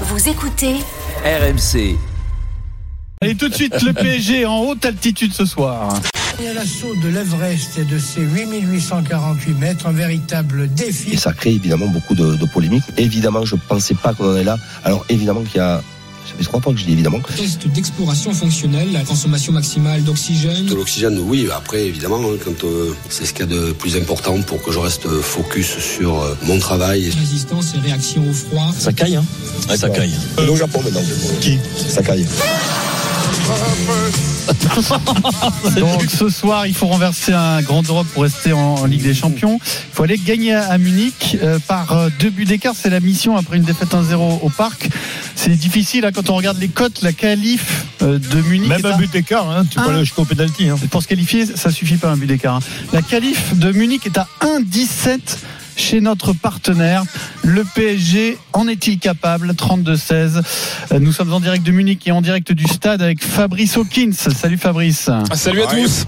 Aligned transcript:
Vous 0.00 0.28
écoutez 0.28 0.74
RMC. 1.24 1.96
Allez, 3.22 3.36
tout 3.36 3.48
de 3.48 3.54
suite, 3.54 3.80
le 3.82 3.92
PSG 3.92 4.44
en 4.44 4.58
haute 4.62 4.84
altitude 4.84 5.32
ce 5.32 5.46
soir. 5.46 6.00
Et 6.42 6.48
à 6.48 6.52
l'assaut 6.52 6.96
de 6.96 7.08
l'Everest 7.08 7.78
et 7.78 7.84
de 7.84 7.96
ses 7.96 8.22
8848 8.22 9.54
mètres, 9.54 9.86
un 9.86 9.92
véritable 9.92 10.68
défi. 10.74 11.12
Et 11.12 11.16
ça 11.16 11.32
crée 11.32 11.52
évidemment 11.52 11.86
beaucoup 11.86 12.16
de, 12.16 12.34
de 12.34 12.46
polémiques. 12.46 12.82
Évidemment, 12.96 13.44
je 13.44 13.54
ne 13.54 13.60
pensais 13.60 13.94
pas 13.94 14.14
qu'on 14.14 14.32
en 14.32 14.36
est 14.36 14.42
là. 14.42 14.56
Alors 14.84 15.06
évidemment 15.08 15.42
qu'il 15.42 15.58
y 15.58 15.60
a... 15.60 15.80
Ça 16.26 16.34
fait 16.38 16.44
trois 16.44 16.60
fois 16.60 16.72
que 16.72 16.78
je 16.78 16.84
dis 16.84 16.92
évidemment. 16.92 17.20
Test 17.36 17.66
d'exploration 17.68 18.32
fonctionnelle, 18.32 18.92
la 18.92 19.02
consommation 19.02 19.52
maximale 19.52 20.02
d'oxygène. 20.04 20.66
De 20.66 20.74
l'oxygène, 20.74 21.18
oui. 21.18 21.48
Après, 21.54 21.86
évidemment, 21.86 22.18
hein, 22.24 22.36
quand 22.44 22.64
euh, 22.64 22.94
c'est 23.10 23.26
ce 23.26 23.32
qu'il 23.34 23.48
y 23.48 23.52
a 23.52 23.54
de 23.54 23.72
plus 23.72 23.96
important 23.96 24.40
pour 24.42 24.62
que 24.62 24.72
je 24.72 24.78
reste 24.78 25.06
focus 25.08 25.78
sur 25.78 26.20
euh, 26.22 26.34
mon 26.44 26.58
travail. 26.58 27.10
Résistance 27.10 27.74
et 27.76 27.80
réaction 27.80 28.22
au 28.28 28.32
froid. 28.32 28.72
Ça 28.78 28.92
caille, 28.92 29.16
hein 29.16 29.24
Ouais, 29.68 29.76
ça 29.76 29.90
caille. 29.90 30.14
Euh, 30.38 30.48
au 30.48 30.56
Japon 30.56 30.80
maintenant. 30.82 31.02
Qui 31.40 31.58
Ça 31.88 32.02
caille. 32.02 32.26
Donc 35.76 36.04
ce 36.08 36.28
soir, 36.28 36.66
il 36.66 36.74
faut 36.74 36.86
renverser 36.86 37.32
un 37.32 37.62
grand 37.62 37.82
Europe 37.82 38.06
pour 38.12 38.22
rester 38.22 38.52
en, 38.52 38.74
en 38.76 38.84
Ligue 38.86 39.02
des 39.02 39.14
Champions. 39.14 39.58
Il 39.62 39.94
faut 39.94 40.02
aller 40.02 40.18
gagner 40.18 40.54
à, 40.54 40.68
à 40.70 40.78
Munich 40.78 41.38
euh, 41.42 41.58
par 41.66 41.92
euh, 41.92 42.08
deux 42.20 42.30
buts 42.30 42.44
d'écart. 42.44 42.74
C'est 42.80 42.90
la 42.90 43.00
mission 43.00 43.36
après 43.36 43.56
une 43.56 43.64
défaite 43.64 43.90
1-0 43.90 44.40
au 44.42 44.48
parc. 44.50 44.88
C'est 45.44 45.50
difficile 45.56 46.06
hein, 46.06 46.10
quand 46.14 46.30
on 46.30 46.36
regarde 46.36 46.58
les 46.58 46.68
cotes. 46.68 47.02
La 47.02 47.12
qualif 47.12 47.84
euh, 48.00 48.18
de 48.18 48.40
Munich. 48.48 48.68
Même 48.68 48.86
un 48.86 48.90
à- 48.92 48.96
but 48.96 49.10
d'écart, 49.10 49.50
hein, 49.50 49.64
tu 49.70 49.78
peux 49.78 49.90
aller 49.90 50.00
jusqu'au 50.00 50.24
pénalty. 50.24 50.68
Hein. 50.70 50.76
Pour 50.90 51.02
se 51.02 51.08
qualifier, 51.08 51.44
ça 51.44 51.70
suffit 51.70 51.96
pas 51.98 52.10
un 52.10 52.16
but 52.16 52.26
d'écart. 52.26 52.56
hein. 52.56 52.60
La 52.94 53.02
qualif 53.02 53.54
de 53.54 53.70
Munich 53.72 54.06
est 54.06 54.16
à 54.16 54.26
1,17 54.40 55.18
chez 55.76 56.00
notre 56.00 56.32
partenaire. 56.32 57.02
Le 57.42 57.62
PSG 57.74 58.38
en 58.54 58.68
est-il 58.68 58.98
capable? 58.98 59.50
32-16. 59.52 60.40
Euh, 60.92 60.98
Nous 60.98 61.12
sommes 61.12 61.32
en 61.32 61.40
direct 61.40 61.62
de 61.66 61.72
Munich 61.72 62.06
et 62.06 62.12
en 62.12 62.22
direct 62.22 62.52
du 62.52 62.64
stade 62.64 63.02
avec 63.02 63.22
Fabrice 63.22 63.76
Hawkins. 63.76 64.12
Salut 64.12 64.56
Fabrice. 64.56 65.10
Salut 65.34 65.62
à 65.62 65.66
tous. 65.66 66.06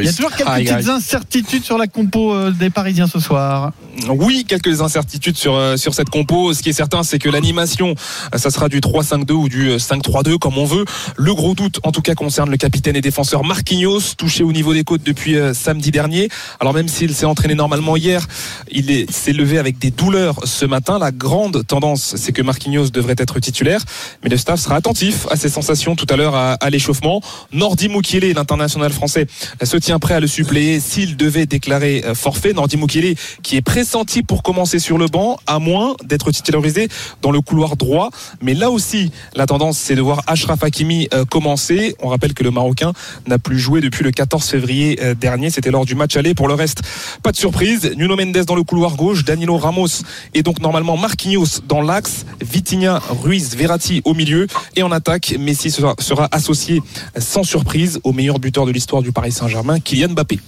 Il 0.00 0.04
y 0.04 0.08
a 0.08 0.12
toujours 0.12 0.32
quelques 0.32 0.48
petites 0.74 0.88
incertitudes 0.88 1.64
sur 1.64 1.78
la 1.78 1.86
compo 1.86 2.34
euh, 2.34 2.50
des 2.50 2.70
Parisiens 2.70 3.06
ce 3.06 3.20
soir. 3.20 3.72
Oui, 4.08 4.44
quelques 4.46 4.82
incertitudes 4.82 5.36
sur 5.38 5.54
euh, 5.54 5.76
sur 5.76 5.94
cette 5.94 6.10
compo. 6.10 6.52
Ce 6.52 6.62
qui 6.62 6.68
est 6.68 6.74
certain, 6.74 7.02
c'est 7.02 7.18
que 7.18 7.30
l'animation, 7.30 7.94
euh, 8.34 8.38
ça 8.38 8.50
sera 8.50 8.68
du 8.68 8.80
3-5-2 8.80 9.32
ou 9.32 9.48
du 9.48 9.70
euh, 9.70 9.78
5-3-2 9.78 10.36
comme 10.38 10.58
on 10.58 10.66
veut. 10.66 10.84
Le 11.16 11.34
gros 11.34 11.54
doute, 11.54 11.80
en 11.82 11.92
tout 11.92 12.02
cas, 12.02 12.14
concerne 12.14 12.50
le 12.50 12.58
capitaine 12.58 12.94
et 12.94 13.00
défenseur 13.00 13.42
Marquinhos, 13.42 14.14
touché 14.18 14.44
au 14.44 14.52
niveau 14.52 14.74
des 14.74 14.84
côtes 14.84 15.02
depuis 15.02 15.36
euh, 15.36 15.54
samedi 15.54 15.90
dernier. 15.90 16.28
Alors 16.60 16.74
même 16.74 16.88
s'il 16.88 17.14
s'est 17.14 17.24
entraîné 17.26 17.54
normalement 17.54 17.96
hier, 17.96 18.26
il 18.70 18.90
est- 18.90 19.10
s'est 19.10 19.32
levé 19.32 19.58
avec 19.58 19.78
des 19.78 19.90
douleurs 19.90 20.40
ce 20.44 20.66
matin. 20.66 20.98
La 20.98 21.10
grande 21.10 21.66
tendance, 21.66 22.16
c'est 22.16 22.32
que 22.32 22.42
Marquinhos 22.42 22.90
devrait 22.90 23.16
être 23.18 23.40
titulaire, 23.40 23.80
mais 24.22 24.28
le 24.28 24.36
staff 24.36 24.60
sera 24.60 24.76
attentif 24.76 25.26
à 25.30 25.36
ses 25.36 25.48
sensations 25.48 25.96
tout 25.96 26.06
à 26.10 26.16
l'heure 26.16 26.34
à, 26.34 26.52
à 26.52 26.68
l'échauffement. 26.70 27.22
Nordi 27.52 27.88
Mukiele, 27.88 28.34
l'international 28.34 28.92
français, 28.92 29.26
se 29.62 29.76
tient 29.78 29.98
prêt 29.98 30.14
à 30.14 30.20
le 30.20 30.26
suppléer 30.26 30.80
s'il 30.80 31.16
devait 31.16 31.46
déclarer 31.46 32.02
euh, 32.04 32.14
forfait. 32.14 32.52
Nordi 32.52 32.76
Mukiele 32.76 33.14
qui 33.42 33.56
est 33.56 33.62
pressenti 33.86 34.24
pour 34.24 34.42
commencer 34.42 34.80
sur 34.80 34.98
le 34.98 35.06
banc, 35.06 35.38
à 35.46 35.60
moins 35.60 35.94
d'être 36.02 36.32
titularisé 36.32 36.88
dans 37.22 37.30
le 37.30 37.40
couloir 37.40 37.76
droit. 37.76 38.10
Mais 38.42 38.52
là 38.52 38.68
aussi, 38.68 39.12
la 39.36 39.46
tendance, 39.46 39.78
c'est 39.78 39.94
de 39.94 40.00
voir 40.00 40.22
Ashraf 40.26 40.64
Hakimi 40.64 41.06
euh, 41.14 41.24
commencer. 41.24 41.94
On 42.02 42.08
rappelle 42.08 42.34
que 42.34 42.42
le 42.42 42.50
Marocain 42.50 42.92
n'a 43.28 43.38
plus 43.38 43.60
joué 43.60 43.80
depuis 43.80 44.02
le 44.02 44.10
14 44.10 44.44
février 44.44 44.98
euh, 45.00 45.14
dernier. 45.14 45.50
C'était 45.50 45.70
lors 45.70 45.84
du 45.84 45.94
match 45.94 46.16
aller. 46.16 46.34
Pour 46.34 46.48
le 46.48 46.54
reste, 46.54 46.82
pas 47.22 47.30
de 47.30 47.36
surprise. 47.36 47.92
Nuno 47.96 48.16
Mendes 48.16 48.44
dans 48.44 48.56
le 48.56 48.64
couloir 48.64 48.96
gauche, 48.96 49.24
Danilo 49.24 49.56
Ramos 49.56 50.02
et 50.34 50.42
donc 50.42 50.58
normalement 50.58 50.96
Marquinhos 50.96 51.60
dans 51.68 51.80
l'axe, 51.80 52.26
Vitinha, 52.40 53.00
Ruiz, 53.22 53.54
Verratti 53.54 54.02
au 54.04 54.14
milieu 54.14 54.48
et 54.74 54.82
en 54.82 54.90
attaque, 54.90 55.36
Messi 55.38 55.70
sera, 55.70 55.94
sera 56.00 56.28
associé 56.32 56.82
sans 57.16 57.44
surprise 57.44 58.00
au 58.02 58.12
meilleur 58.12 58.40
buteur 58.40 58.66
de 58.66 58.72
l'histoire 58.72 59.00
du 59.00 59.12
Paris 59.12 59.30
Saint-Germain, 59.30 59.78
Kylian 59.78 60.08
Mbappé. 60.08 60.40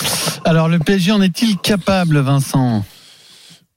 Alors 0.44 0.68
le 0.68 0.80
PSG 0.80 1.12
en 1.12 1.22
est-il 1.22 1.56
capable, 1.58 2.18
Vincent? 2.18 2.82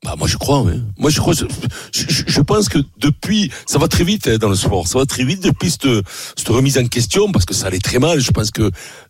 Bah 0.04 0.16
moi 0.18 0.28
je 0.28 0.36
crois, 0.38 0.62
oui. 0.64 0.82
Moi 0.98 1.12
je 1.12 1.20
crois, 1.20 1.36
je, 1.36 1.46
je- 1.92 2.24
je 2.26 2.42
pense 2.42 2.70
que 2.70 2.80
depuis, 2.98 3.52
ça 3.68 3.78
va 3.78 3.88
très 3.88 4.04
vite 4.04 4.28
hein, 4.28 4.40
dans 4.40 4.50
le 4.50 4.56
sport, 4.56 4.88
ça 4.88 4.98
va 4.98 5.06
très 5.06 5.24
vite 5.24 5.44
depuis 5.44 5.70
cette, 5.70 6.48
remise 6.50 6.80
en 6.80 6.88
question 6.88 7.32
parce 7.32 7.46
que 7.46 7.54
ça 7.54 7.68
allait 7.68 7.78
très 7.78 8.00
mal. 8.00 8.20
Je 8.20 8.32
pense 8.32 8.50
que 8.50 8.64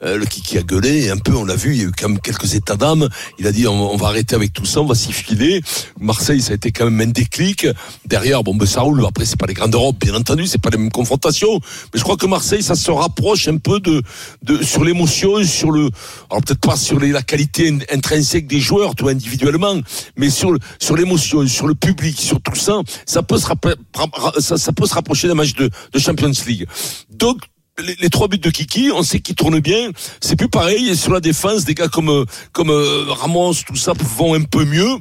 euh, 0.03 0.17
le 0.17 0.25
Kiki 0.25 0.57
a 0.57 0.63
gueulé 0.63 1.09
un 1.09 1.15
peu, 1.17 1.33
on 1.33 1.45
l'a 1.45 1.55
vu, 1.55 1.75
il 1.75 1.77
y 1.77 1.85
a 1.85 1.87
eu 1.87 1.91
quand 1.97 2.09
même 2.09 2.19
quelques 2.19 2.55
états 2.55 2.75
d'âme. 2.75 3.07
Il 3.39 3.47
a 3.47 3.53
dit 3.53 3.67
on, 3.69 3.95
va 3.95 4.07
arrêter 4.07 4.35
avec 4.35 4.51
tout 4.51 4.65
ça, 4.65 4.81
on 4.81 4.85
va 4.85 4.93
s'y 4.95 5.13
filer. 5.13 5.61
Marseille, 5.97 6.41
ça 6.41 6.51
a 6.51 6.55
été 6.55 6.73
quand 6.73 6.83
même 6.83 6.99
un 6.99 7.11
déclic. 7.11 7.67
Derrière, 8.05 8.43
bon 8.43 8.53
ben 8.53 8.65
ça 8.67 8.81
roule. 8.81 9.05
Après 9.05 9.23
c'est 9.23 9.39
pas 9.39 9.47
les 9.47 9.53
grandes 9.53 9.73
Europes, 9.73 9.95
bien 9.97 10.13
entendu, 10.13 10.45
c'est 10.45 10.61
pas 10.61 10.71
les 10.71 10.77
mêmes 10.77 10.91
confrontations. 10.91 11.61
Mais 11.93 11.99
je 11.99 12.03
crois 12.03 12.17
que 12.17 12.25
Marseille, 12.25 12.63
ça 12.63 12.75
se 12.75 12.91
rapproche 12.91 13.47
un 13.47 13.57
peu 13.57 13.79
de, 13.79 14.03
de 14.43 14.61
sur 14.61 14.83
l'émotion, 14.83 15.41
sur 15.45 15.71
le, 15.71 15.89
alors 16.29 16.43
peut-être 16.43 16.59
pas 16.59 16.75
sur 16.75 16.99
les, 16.99 17.11
la 17.13 17.21
qualité 17.21 17.69
in- 17.69 17.79
intrinsèque 17.95 18.45
des 18.45 18.59
joueurs, 18.59 18.93
toi 18.95 19.11
individuellement, 19.11 19.79
mais 20.17 20.29
sur 20.29 20.51
le, 20.51 20.59
sur 20.81 20.95
l'émotion, 20.97 21.47
sur 21.47 21.67
le 21.67 21.75
public, 21.75 22.19
sur 22.19 22.41
tout 22.41 22.55
ça, 22.55 22.81
ça 23.05 23.21
peut 23.21 23.37
se 23.37 24.93
rapprocher 24.93 25.27
d'un 25.27 25.35
match 25.35 25.53
de, 25.53 25.69
Champions 25.97 26.31
League. 26.47 26.65
Donc 27.09 27.41
les, 27.79 28.09
trois 28.09 28.27
buts 28.27 28.37
de 28.37 28.49
Kiki, 28.49 28.91
on 28.93 29.03
sait 29.03 29.19
qu'ils 29.19 29.35
tournent 29.35 29.59
bien. 29.59 29.91
C'est 30.19 30.35
plus 30.35 30.49
pareil 30.49 30.95
sur 30.95 31.13
la 31.13 31.19
défense. 31.19 31.63
Des 31.63 31.73
gars 31.73 31.87
comme 31.87 32.09
euh, 32.09 32.25
comme 32.51 32.69
euh, 32.69 33.05
Ramos, 33.07 33.53
tout 33.65 33.75
ça 33.75 33.93
vont 34.17 34.35
un 34.35 34.43
peu 34.43 34.65
mieux. 34.65 34.97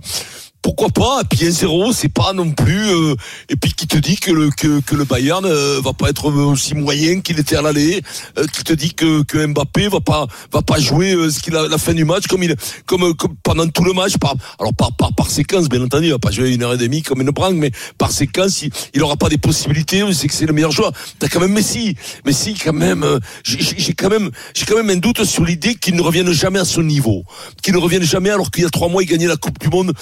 Pourquoi 0.63 0.89
pas 0.91 1.23
Et 1.23 1.25
puis 1.37 1.47
1-0, 1.49 1.93
c'est 1.95 2.09
pas 2.13 2.33
non 2.35 2.51
plus. 2.53 2.89
euh, 2.91 3.15
et 3.49 3.57
puis 3.57 3.73
qui 3.73 3.87
te 3.87 3.97
dit 3.97 4.17
que 4.17 4.31
le 4.31 4.51
que, 4.51 4.81
que 4.81 4.95
le 4.95 5.05
Bayern 5.05 5.45
euh, 5.47 5.81
va 5.83 5.93
pas 5.95 6.11
être 6.11 6.27
aussi 6.31 6.75
moyen 6.75 7.21
qu'il 7.21 7.39
était 7.41 7.57
à 7.57 7.63
l'aller. 7.63 8.03
euh, 8.39 8.47
qui 8.47 8.63
te 8.65 8.73
dit 8.75 8.93
que, 8.95 9.23
que 9.23 9.45
Mbappé 9.47 9.89
va 9.89 10.01
pas 10.01 10.27
va 10.53 10.61
pas 10.63 10.79
jouer 10.79 11.15
euh, 11.15 11.31
ce 11.31 11.41
qu'il 11.41 11.57
a 11.57 11.67
la 11.67 11.79
fin 11.79 11.95
du 11.95 12.05
match 12.05 12.27
comme 12.27 12.43
il 12.43 12.55
comme, 12.87 13.05
euh, 13.05 13.15
comme 13.15 13.35
pendant 13.43 13.67
tout 13.69 13.85
le 13.85 13.93
match. 13.95 14.19
Par, 14.19 14.35
alors 14.59 14.75
par, 14.75 14.95
par 14.97 15.15
par 15.15 15.31
séquence, 15.31 15.69
bien 15.69 15.83
entendu, 15.83 16.07
il 16.07 16.13
va 16.13 16.19
pas 16.19 16.31
jouer 16.31 16.51
une 16.53 16.63
heure 16.63 16.75
et 16.75 16.79
demie 16.79 17.03
comme 17.03 17.21
une 17.23 17.31
branque, 17.31 17.55
mais 17.57 17.71
par 17.97 18.11
séquence, 18.13 18.63
il, 18.63 18.71
il 18.95 19.03
aura 19.03 19.17
pas 19.17 19.29
des 19.31 19.39
possibilités. 19.39 20.03
Sait 20.13 20.29
que 20.29 20.35
c'est 20.35 20.47
le 20.47 20.53
meilleur 20.53 20.73
joueur. 20.73 20.93
T'as 21.19 21.29
quand 21.29 21.41
même 21.41 21.53
Messi. 21.53 21.97
Messi 22.27 22.55
quand 22.55 22.73
même. 22.75 23.03
euh, 23.03 23.19
j'ai 23.45 23.95
quand 23.95 24.11
même 24.11 24.31
j'ai 24.55 24.67
quand 24.67 24.77
même 24.77 24.91
un 24.91 24.97
doute 24.97 25.25
sur 25.25 25.45
l'idée 25.45 25.75
qu'il 25.75 25.95
ne 25.97 26.03
revienne 26.03 26.31
jamais 26.33 26.59
à 26.59 26.65
son 26.67 26.83
niveau, 26.83 27.25
qu'il 27.63 27.73
ne 27.73 27.79
revienne 27.79 28.03
jamais 28.03 28.29
alors 28.31 28.51
qu'il 28.51 28.63
y 28.63 28.67
a 28.67 28.71
trois 28.71 28.89
mois 28.89 29.03
il 29.03 29.07
gagnait 29.07 29.27
la 29.27 29.37
Coupe 29.39 29.59
du 29.59 29.69
Monde. 29.69 29.93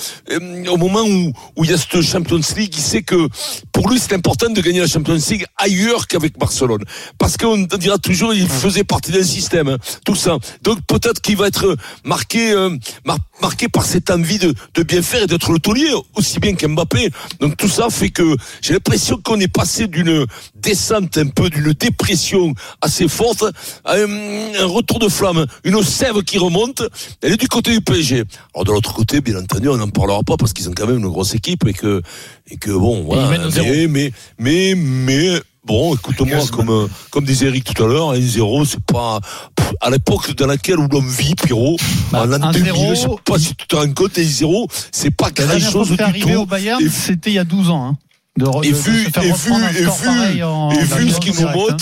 Au 0.69 0.77
moment 0.77 1.03
où 1.03 1.33
où 1.57 1.65
il 1.65 1.71
y 1.71 1.75
a 1.75 1.79
cette 1.79 2.01
Champions 2.01 2.41
League, 2.57 2.75
il 2.77 2.83
sait 2.83 3.03
que 3.03 3.29
pour 3.73 3.89
lui 3.91 3.99
c'est 3.99 4.13
important 4.15 4.51
de 4.51 4.61
gagner 4.61 4.81
la 4.81 4.87
Champions 4.87 5.19
League 5.31 5.45
ailleurs 5.57 6.07
qu'avec 6.07 6.39
Barcelone, 6.39 6.83
parce 7.19 7.37
qu'on 7.37 7.59
dira 7.79 7.99
toujours 7.99 8.33
il 8.35 8.49
faisait 8.49 8.85
partie 8.85 9.13
d'un 9.13 9.23
système, 9.23 9.69
hein, 9.69 9.79
tout 10.05 10.15
ça. 10.17 10.39
Donc 10.63 10.79
peut-être 10.87 11.21
qu'il 11.21 11.37
va 11.37 11.47
être 11.49 11.77
marqué 12.05 12.53
euh, 12.53 12.71
mar- 13.05 13.19
marqué 13.43 13.69
par 13.69 13.85
cette 13.85 14.11
envie 14.11 14.39
de 14.39 14.55
de 14.75 14.83
bien 14.83 15.03
faire 15.03 15.23
et 15.23 15.27
d'être 15.27 15.53
le 15.53 15.59
taulier 15.59 15.91
aussi 16.15 16.39
bien 16.41 16.55
qu'Mbappé. 16.55 17.11
Donc 17.41 17.57
tout 17.57 17.69
ça 17.69 17.91
fait 17.91 18.11
que 18.11 18.37
j'ai 18.63 18.73
l'impression 18.75 19.17
qu'on 19.23 19.39
est 19.41 19.53
passé 19.53 19.87
d'une 19.87 20.27
descente 20.55 21.19
un 21.19 21.29
peu 21.29 21.51
d'une 21.51 21.73
dépression 21.73 22.55
assez 22.81 23.09
forte 23.09 23.45
à 23.85 23.95
un, 23.95 24.55
un 24.55 24.67
retour 24.67 24.99
de 24.99 25.09
flamme, 25.09 25.47
une 25.65 25.83
sève 25.83 26.23
qui 26.23 26.39
remonte. 26.39 26.83
Elle 27.23 27.33
est 27.33 27.37
du 27.37 27.49
côté 27.49 27.73
du 27.73 27.81
PSG. 27.81 28.25
Alors 28.55 28.65
de 28.65 28.73
l'autre 28.73 28.93
côté, 28.95 29.21
bien 29.21 29.37
entendu, 29.39 29.69
on 29.69 29.77
n'en 29.77 29.89
parlera 29.89 30.23
pas 30.23 30.37
parce 30.39 30.53
qu'ils 30.53 30.69
ont 30.69 30.73
quand 30.75 30.87
même 30.87 30.99
une 30.99 31.09
grosse 31.09 31.35
équipe 31.35 31.67
et 31.67 31.73
que 31.75 32.01
et 32.51 32.57
que 32.57 32.71
bon, 32.71 33.03
voilà. 33.05 33.25
ils 33.25 33.31
mènent 33.31 33.47
au 33.47 33.51
zéro. 33.51 33.67
mais, 33.69 33.87
mais 33.89 34.13
mais 34.39 34.75
mais 34.77 35.41
bon, 35.65 35.95
écoute-moi, 35.95 36.39
comme 36.51 36.89
comme 37.11 37.25
disait 37.25 37.47
Eric 37.47 37.65
tout 37.75 37.83
à 37.85 37.87
l'heure, 37.87 38.11
un 38.13 38.21
zéro, 38.21 38.65
c'est 38.65 38.81
pas 38.85 39.21
pff, 39.55 39.73
à 39.81 39.91
l'époque 39.91 40.35
dans 40.37 40.47
laquelle 40.47 40.79
où 40.79 40.89
l'on 40.89 41.01
vit, 41.03 41.35
Pierrot. 41.35 41.77
Bah, 42.13 42.23
en 42.23 42.27
l'an 42.27 42.43
un 42.43 42.53
2000, 42.53 42.65
zéro, 42.65 42.95
je 42.95 43.01
sais 43.01 43.09
pas 43.25 43.39
si 43.39 43.55
tu 43.55 43.67
te 43.67 43.77
rends 43.77 43.93
compte, 43.93 44.17
un 44.19 44.23
zéro, 44.23 44.69
c'est 44.93 45.11
pas 45.11 45.27
La 45.37 45.45
grand 45.47 45.59
chose 45.59 45.89
que 45.89 45.93
du 45.93 45.97
c'est 45.99 46.03
arrivé 46.05 46.33
tout. 46.33 46.39
au 46.41 46.47
Bayern, 46.47 46.83
Et- 46.83 46.89
c'était 46.89 47.31
il 47.31 47.35
y 47.35 47.39
a 47.39 47.45
12 47.45 47.69
ans. 47.71 47.85
hein, 47.89 47.97
de 48.39 48.45
et 48.65 48.71
de- 48.71 48.77
de 48.77 48.81
vu, 48.81 49.05
se 49.05 49.11
faire 49.11 49.23
et 49.25 49.33
vu, 49.33 49.53
et 49.53 49.83
vu, 49.83 50.81
et 50.81 50.85
vu 51.05 51.11
ce 51.11 51.19
qu'ils 51.19 51.35
nous 51.41 51.49
hein. 51.49 51.77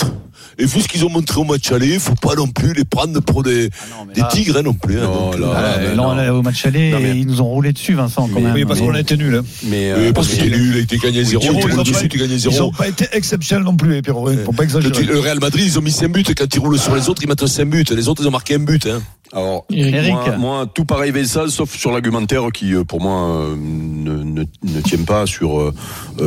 Et 0.59 0.65
vu 0.67 0.81
ce 0.81 0.89
qu'ils 0.89 1.05
ont 1.05 1.11
montré 1.11 1.41
au 1.41 1.45
match 1.45 1.71
aller, 1.73 1.99
faut 1.99 2.15
pas 2.15 2.35
non 2.35 2.49
plus 2.49 2.73
les 2.73 2.85
prendre 2.85 3.21
pour 3.21 3.43
des, 3.43 3.71
Ah 3.73 3.85
non, 3.91 4.05
mais 4.09 4.15
des 4.15 4.21
là- 4.23 4.29
tigres 4.31 4.57
hein, 4.59 4.63
non 4.63 4.75
plus. 4.75 4.99
hein, 4.99 5.05
Non, 5.05 5.31
là, 5.33 5.47
euh, 5.79 5.91
mais 5.91 6.25
là, 6.25 6.35
au 6.35 6.43
match 6.43 6.65
aller, 6.67 6.91
Non, 6.91 7.01
mais- 7.01 7.19
ils 7.19 7.27
nous 7.27 7.41
ont 7.41 7.47
roulé 7.49 7.73
dessus, 7.73 7.95
Vincent, 7.95 8.29
quand 8.33 8.41
même. 8.41 8.55
Oui, 8.55 8.65
parce 8.65 8.81
qu'on 8.81 8.95
a 8.95 9.01
été 9.01 9.17
nuls. 9.17 9.35
Hein. 9.37 9.45
Mais 9.65 9.93
oui, 9.95 10.07
euh, 10.07 10.13
parce 10.13 10.29
qu'il 10.29 10.41
est 10.47 10.51
mais- 10.51 10.57
nul, 10.57 10.71
il 10.75 10.77
a 10.79 10.81
été 10.81 10.97
gagné 10.99 11.25
0, 11.25 11.41
Pierrot, 11.41 11.55
il 11.57 11.59
ils 11.59 11.65
ont 11.65 11.69
roule 11.77 11.85
pas- 11.85 11.91
dessus, 11.91 12.09
tu 12.09 12.19
gagnes 12.19 12.31
Ils 12.31 12.39
0. 12.41 12.59
n'ont 12.67 12.73
pas 12.73 12.89
été 12.89 13.07
exceptionnels 13.13 13.65
non 13.65 13.77
plus, 13.77 13.91
les 13.95 14.03
Pierrot. 14.03 14.29
hein. 14.29 14.37
Faut 14.45 14.53
pas 14.53 14.63
Le, 14.63 14.69
exagérer. 14.69 15.03
le 15.05 15.19
Real 15.21 15.41
Madrid, 15.41 15.65
ils 15.67 15.79
ont 15.79 15.83
mis 15.83 15.91
5 15.93 16.09
buts, 16.13 16.25
quand 16.37 16.55
ils 16.55 16.59
roulent 16.59 16.79
sur 16.79 16.95
les 16.95 17.09
autres, 17.09 17.23
ils 17.23 17.29
mettent 17.29 17.47
5 17.47 17.67
buts. 17.69 17.85
Les 17.91 18.09
autres, 18.09 18.23
ils 18.23 18.29
ont 18.29 18.33
marqué 18.33 18.55
un 18.55 18.59
but. 18.61 18.87
Alors, 19.33 19.67
Eric. 19.71 20.13
moi, 20.13 20.37
moi, 20.39 20.67
tout 20.73 20.85
pareil 20.85 21.11
Vincent, 21.11 21.49
sauf 21.49 21.75
sur 21.77 21.91
l'argumentaire 21.91 22.51
qui, 22.53 22.75
euh, 22.75 22.85
pour 22.85 23.01
moi, 23.01 23.29
euh, 23.31 23.57
ne, 23.57 24.23
ne, 24.23 24.45
ne 24.63 24.81
tient 24.81 25.03
pas 25.05 25.27
sur. 25.27 25.61
euh, 25.61 25.73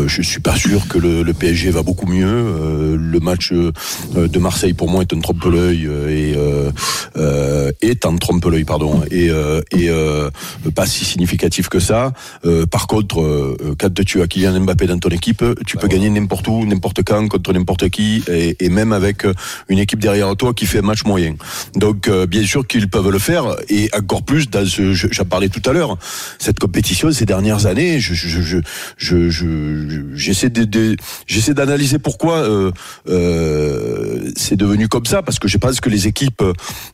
je 0.07 0.21
suis 0.21 0.41
pas 0.41 0.55
sûr 0.55 0.87
que 0.87 0.97
le, 0.97 1.23
le 1.23 1.33
PSG 1.33 1.71
va 1.71 1.81
beaucoup 1.81 2.05
mieux. 2.05 2.27
Euh, 2.27 2.97
le 2.99 3.19
match 3.19 3.51
de 3.51 4.39
Marseille, 4.39 4.73
pour 4.73 4.89
moi, 4.89 5.01
est 5.01 5.13
un 5.13 5.19
trompe-l'œil 5.19 5.83
et 5.85 6.35
euh, 6.35 7.71
est 7.81 8.05
un 8.05 8.15
trompe-l'œil, 8.17 8.63
pardon, 8.65 9.01
et, 9.11 9.29
et 9.71 9.89
pas 10.75 10.85
si 10.85 11.05
significatif 11.05 11.69
que 11.69 11.79
ça. 11.79 12.13
Par 12.71 12.87
contre, 12.87 13.55
quand 13.79 13.93
tu 14.03 14.21
as 14.21 14.27
Kylian 14.27 14.59
Mbappé 14.61 14.87
dans 14.87 14.99
ton 14.99 15.09
équipe, 15.09 15.43
tu 15.65 15.77
peux 15.77 15.87
gagner 15.87 16.09
n'importe 16.09 16.47
où, 16.47 16.65
n'importe 16.65 17.03
quand, 17.03 17.27
contre 17.27 17.53
n'importe 17.53 17.89
qui, 17.89 18.23
et, 18.31 18.55
et 18.63 18.69
même 18.69 18.91
avec 18.93 19.25
une 19.69 19.79
équipe 19.79 19.99
derrière 19.99 20.35
toi 20.35 20.53
qui 20.53 20.65
fait 20.65 20.79
un 20.79 20.83
match 20.83 21.05
moyen. 21.05 21.35
Donc, 21.75 22.09
bien 22.09 22.43
sûr 22.45 22.65
qu'ils 22.89 23.01
peuvent 23.01 23.11
le 23.11 23.19
faire, 23.19 23.55
et 23.69 23.89
encore 23.95 24.23
plus 24.23 24.49
dans 24.49 24.65
ce, 24.65 24.93
je- 24.93 25.07
j'en 25.11 25.25
parlais 25.25 25.49
tout 25.49 25.61
à 25.69 25.73
l'heure, 25.73 25.97
cette 26.39 26.59
compétition 26.59 27.11
ces 27.11 27.25
dernières 27.25 27.65
années, 27.67 27.99
je, 27.99 28.13
je, 28.13 28.27
je, 28.27 28.41
je, 28.41 29.29
je- 29.29 29.29
je- 29.29 30.15
j'essaie 30.15 30.49
de, 30.49 30.63
de- 30.63 30.95
j'essaie 31.27 31.53
d'analyser 31.53 31.99
pourquoi 31.99 32.37
euh, 32.37 32.71
euh, 33.33 34.31
c'est 34.35 34.55
devenu 34.55 34.87
comme 34.87 35.05
ça, 35.05 35.21
parce 35.21 35.39
que 35.39 35.47
je 35.47 35.57
pense 35.57 35.79
que 35.81 35.89
les 35.89 36.07
équipes 36.07 36.43